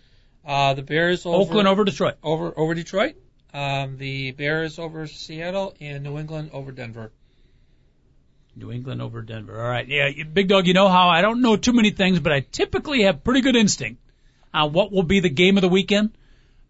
[0.47, 2.15] Uh, the Bears over Oakland over Detroit.
[2.23, 3.17] over over Detroit.
[3.53, 7.11] Um, the Bears over Seattle and New England over Denver.
[8.55, 9.61] New England over Denver.
[9.61, 9.87] All right.
[9.87, 13.03] Yeah, big dog, you know how I don't know too many things, but I typically
[13.03, 14.01] have pretty good instinct
[14.55, 16.13] on what will be the game of the weekend.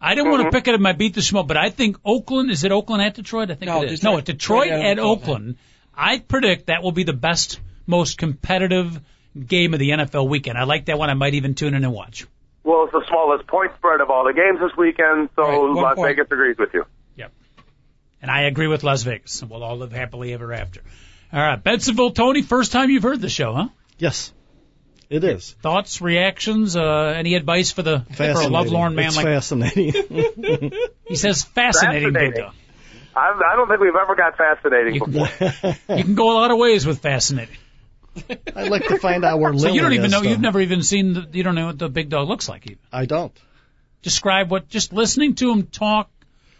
[0.03, 0.57] I didn't want to mm-hmm.
[0.57, 3.15] pick it in my beat the schmo, but I think Oakland, is it Oakland at
[3.15, 3.53] Detroit?
[3.53, 4.01] I think No, it is.
[4.01, 4.15] Detroit.
[4.15, 5.21] no, Detroit Detroit at at Oakland.
[5.23, 5.57] Oakland.
[5.95, 9.01] I predict that will be the best, most competitive
[9.47, 10.59] game of the NFL weekend.
[10.59, 11.09] I like that one.
[11.09, 12.27] I might even tune in and watch.
[12.65, 15.95] Well, it's the smallest point spread of all the games this weekend, so Right, Las
[15.95, 16.11] point.
[16.11, 16.85] Vegas agrees with you.
[17.17, 17.33] Yep.
[18.23, 19.41] And I agree with Las Vegas.
[19.43, 20.81] And we'll all live happily ever after.
[21.33, 21.63] All right.
[21.63, 23.69] Bensenville Tony, first time you've heard the show, huh?
[23.99, 24.33] Yes,
[25.13, 25.53] it is.
[25.63, 28.53] Thoughts, reactions, uh, any advice for the for a Fascinating.
[28.53, 29.93] lovelorn man it's like fascinating.
[31.07, 32.43] he says fascinating, big Fascinating.
[32.45, 32.55] dog.
[33.15, 36.51] I, I don't think we've ever got fascinating You can- You can go a lot
[36.51, 37.57] of ways with fascinating.
[38.57, 40.21] I'd like to find out where So Lily you don't even is, know.
[40.23, 40.29] though.
[40.31, 41.15] You've never even seen.
[41.15, 42.67] The, you don't know what the big dog looks like.
[42.67, 43.33] Even I don't.
[44.03, 44.69] describe what.
[44.69, 46.11] Just listening to him talk.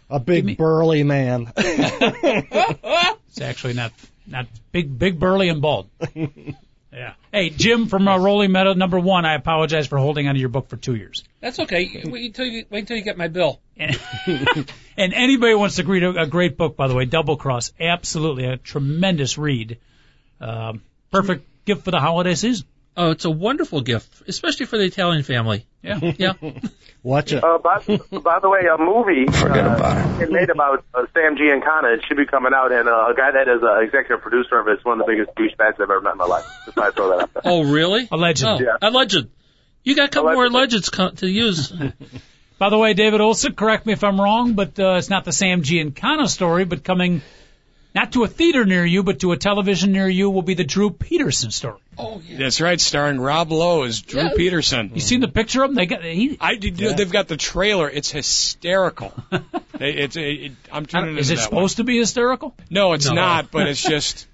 [0.09, 1.51] A big me- burly man.
[1.57, 3.91] It's actually not
[4.27, 5.89] not big, big, burly, and bald.
[6.93, 7.13] Yeah.
[7.31, 10.69] Hey, Jim from uh, Rolling Meadow, number one, I apologize for holding onto your book
[10.69, 11.23] for two years.
[11.39, 12.03] That's okay.
[12.05, 13.59] Wait until you, wait until you get my bill.
[13.75, 13.99] And,
[14.97, 18.45] and anybody wants to read a, a great book, by the way, Double Cross, absolutely
[18.45, 19.79] a tremendous read.
[20.39, 22.67] Um, perfect gift for the holiday season.
[22.95, 25.65] Oh, it's a wonderful gift, especially for the Italian family.
[25.81, 25.99] Yeah.
[26.17, 26.33] Yeah.
[27.03, 27.43] Watch it.
[27.43, 31.35] Uh, by, by the way, a movie Forget uh, about it made about uh, Sam
[31.35, 31.95] Giancana.
[31.97, 34.67] It should be coming out, and uh, a guy that is an executive producer of
[34.69, 36.45] it is one of the biggest douchebags I've ever met in my life.
[36.65, 37.41] Just thought I'd throw that out there.
[37.45, 38.07] oh, really?
[38.11, 38.61] A legend.
[38.61, 38.77] Oh, Yeah.
[38.81, 39.29] a legend.
[39.83, 41.73] You got a couple more legends co- to use.
[42.59, 45.33] By the way, David Olson, correct me if I'm wrong, but uh, it's not the
[45.33, 47.21] Sam Giancana story, but coming
[47.95, 50.63] not to a theater near you, but to a television near you will be the
[50.63, 51.79] Drew Peterson story.
[51.97, 52.37] oh, yeah.
[52.39, 54.29] That's right, starring Rob Lowe as Drew Yeah.
[54.35, 54.91] Peterson.
[54.95, 55.75] You seen the picture of him?
[55.75, 56.37] They got he.
[56.41, 57.89] I did, They've got the trailer.
[57.89, 59.13] It's hysterical.
[59.77, 62.55] They- it's it, I'm tuning into Is it that supposed to be hysterical?
[62.69, 63.13] No, it's No.
[63.15, 63.51] not.
[63.51, 64.27] But it's just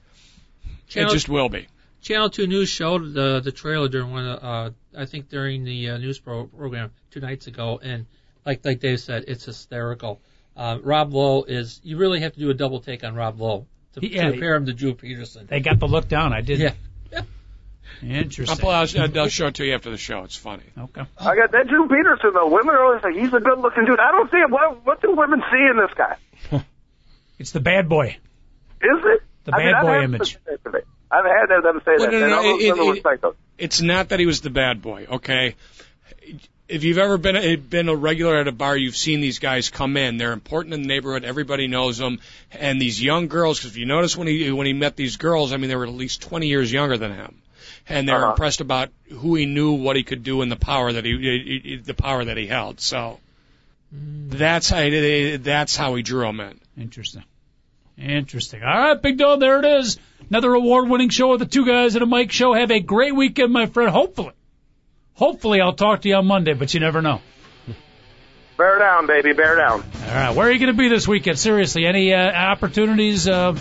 [0.94, 1.68] it just will be.
[2.02, 5.92] Channel 2 News showed the the trailer during one of, uh, I think during the
[5.92, 8.06] uh, news pro- program two nights ago, and
[8.46, 10.20] like like Dave said, it's hysterical.
[10.60, 13.66] Uh, Rob Lowe is, you really have to do a double take on Rob Lowe
[13.94, 15.48] to, Yeah, to compare him to Drew Peterson.
[15.50, 16.34] They got the look down.
[16.34, 16.60] I did.
[16.60, 16.74] Yeah.
[17.14, 17.24] I'll,
[18.10, 18.58] Interesting.
[18.58, 20.24] pull I'll show it to you after the show.
[20.26, 20.64] It's funny.
[20.78, 21.02] Okay.
[21.18, 22.50] I got that Drew Peterson though.
[22.50, 24.00] Women are always like, he's a good-looking dude.
[24.00, 24.52] I don't see him.
[24.52, 26.64] What, what do women see in this guy?
[27.40, 28.18] It's the bad boy.
[28.82, 30.34] Is it The I mean, bad I've boy image.
[30.34, 30.80] them say that to me.
[31.10, 34.20] I've had them say Well, that, no, no, no, all it- it- It's not that
[34.20, 35.08] he was the bad boy.
[35.10, 35.56] Okay.
[36.70, 39.98] If you've ever been been a regular at a bar, you've seen these guys come
[39.98, 40.18] in.
[40.18, 41.24] They're important in the neighborhood.
[41.24, 42.20] Everybody knows them.
[42.52, 45.52] And these young girls, because if you notice when he when he met these girls,
[45.52, 47.42] I mean, they were at least 20 years younger than him,
[47.88, 48.32] and they're Uh-huh.
[48.32, 51.62] impressed about who he knew, what he could do, and the power that he, he-
[51.64, 52.80] he- the power that he held.
[52.80, 53.20] So
[53.92, 56.60] that's how he, that's how he drew them in.
[56.80, 57.24] Interesting.
[57.98, 58.62] Interesting.
[58.64, 59.98] All right, Big Dog, there it is.
[60.30, 62.54] Another award-winning show with the two guys at a mic show.
[62.54, 63.90] Have a great weekend, my friend.
[63.90, 64.32] Hopefully,
[65.20, 67.22] hopefully I'll talk to you on Monday, but you never know.
[68.58, 69.84] Bear down, baby, bear down.
[70.08, 71.38] All right, where are you going to be this weekend?
[71.38, 73.54] Seriously, any uh, opportunities uh,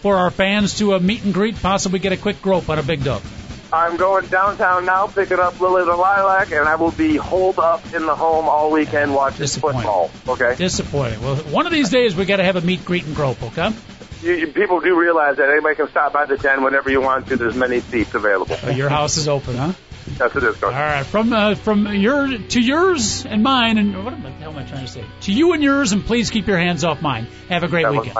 [0.00, 2.82] for our fans to uh, meet and greet, possibly get a quick grope on a
[2.82, 3.22] Big Dog?
[3.72, 7.84] I'm going downtown now, picking up Lily the Lilac, and I will be holed up
[7.92, 10.10] in the home all weekend watching football.
[10.28, 10.54] Okay.
[10.56, 11.20] Disappointing.
[11.20, 13.42] Well, one of these days we got to have a meet, greet, and grope.
[13.42, 13.70] Okay.
[14.22, 17.26] You, you, people do realize that anybody can stop by the den whenever you want
[17.28, 17.36] to.
[17.36, 18.56] There's many seats available.
[18.64, 19.72] Uh, your house is open, huh?
[20.18, 20.56] Yes, it is.
[20.56, 20.64] Coach.
[20.64, 24.58] All right, from uh, from your to yours and mine, and what the hell am
[24.58, 25.04] I trying to say?
[25.22, 27.26] To you and yours, and please keep your hands off mine.
[27.48, 28.16] Have a great That weekend.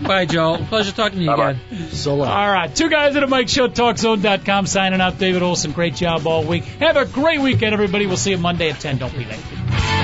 [0.00, 0.58] Bye, Joe.
[0.68, 1.50] Pleasure talking to you Bye-bye.
[1.72, 1.88] again.
[1.90, 2.28] So long.
[2.28, 5.18] All right, two guys at a mic show, TalkZone.com, signing out.
[5.18, 6.64] David Olson, great job all week.
[6.64, 8.06] Have a great weekend, everybody.
[8.06, 8.98] We'll see you Monday at 10.
[8.98, 9.97] Don't be late.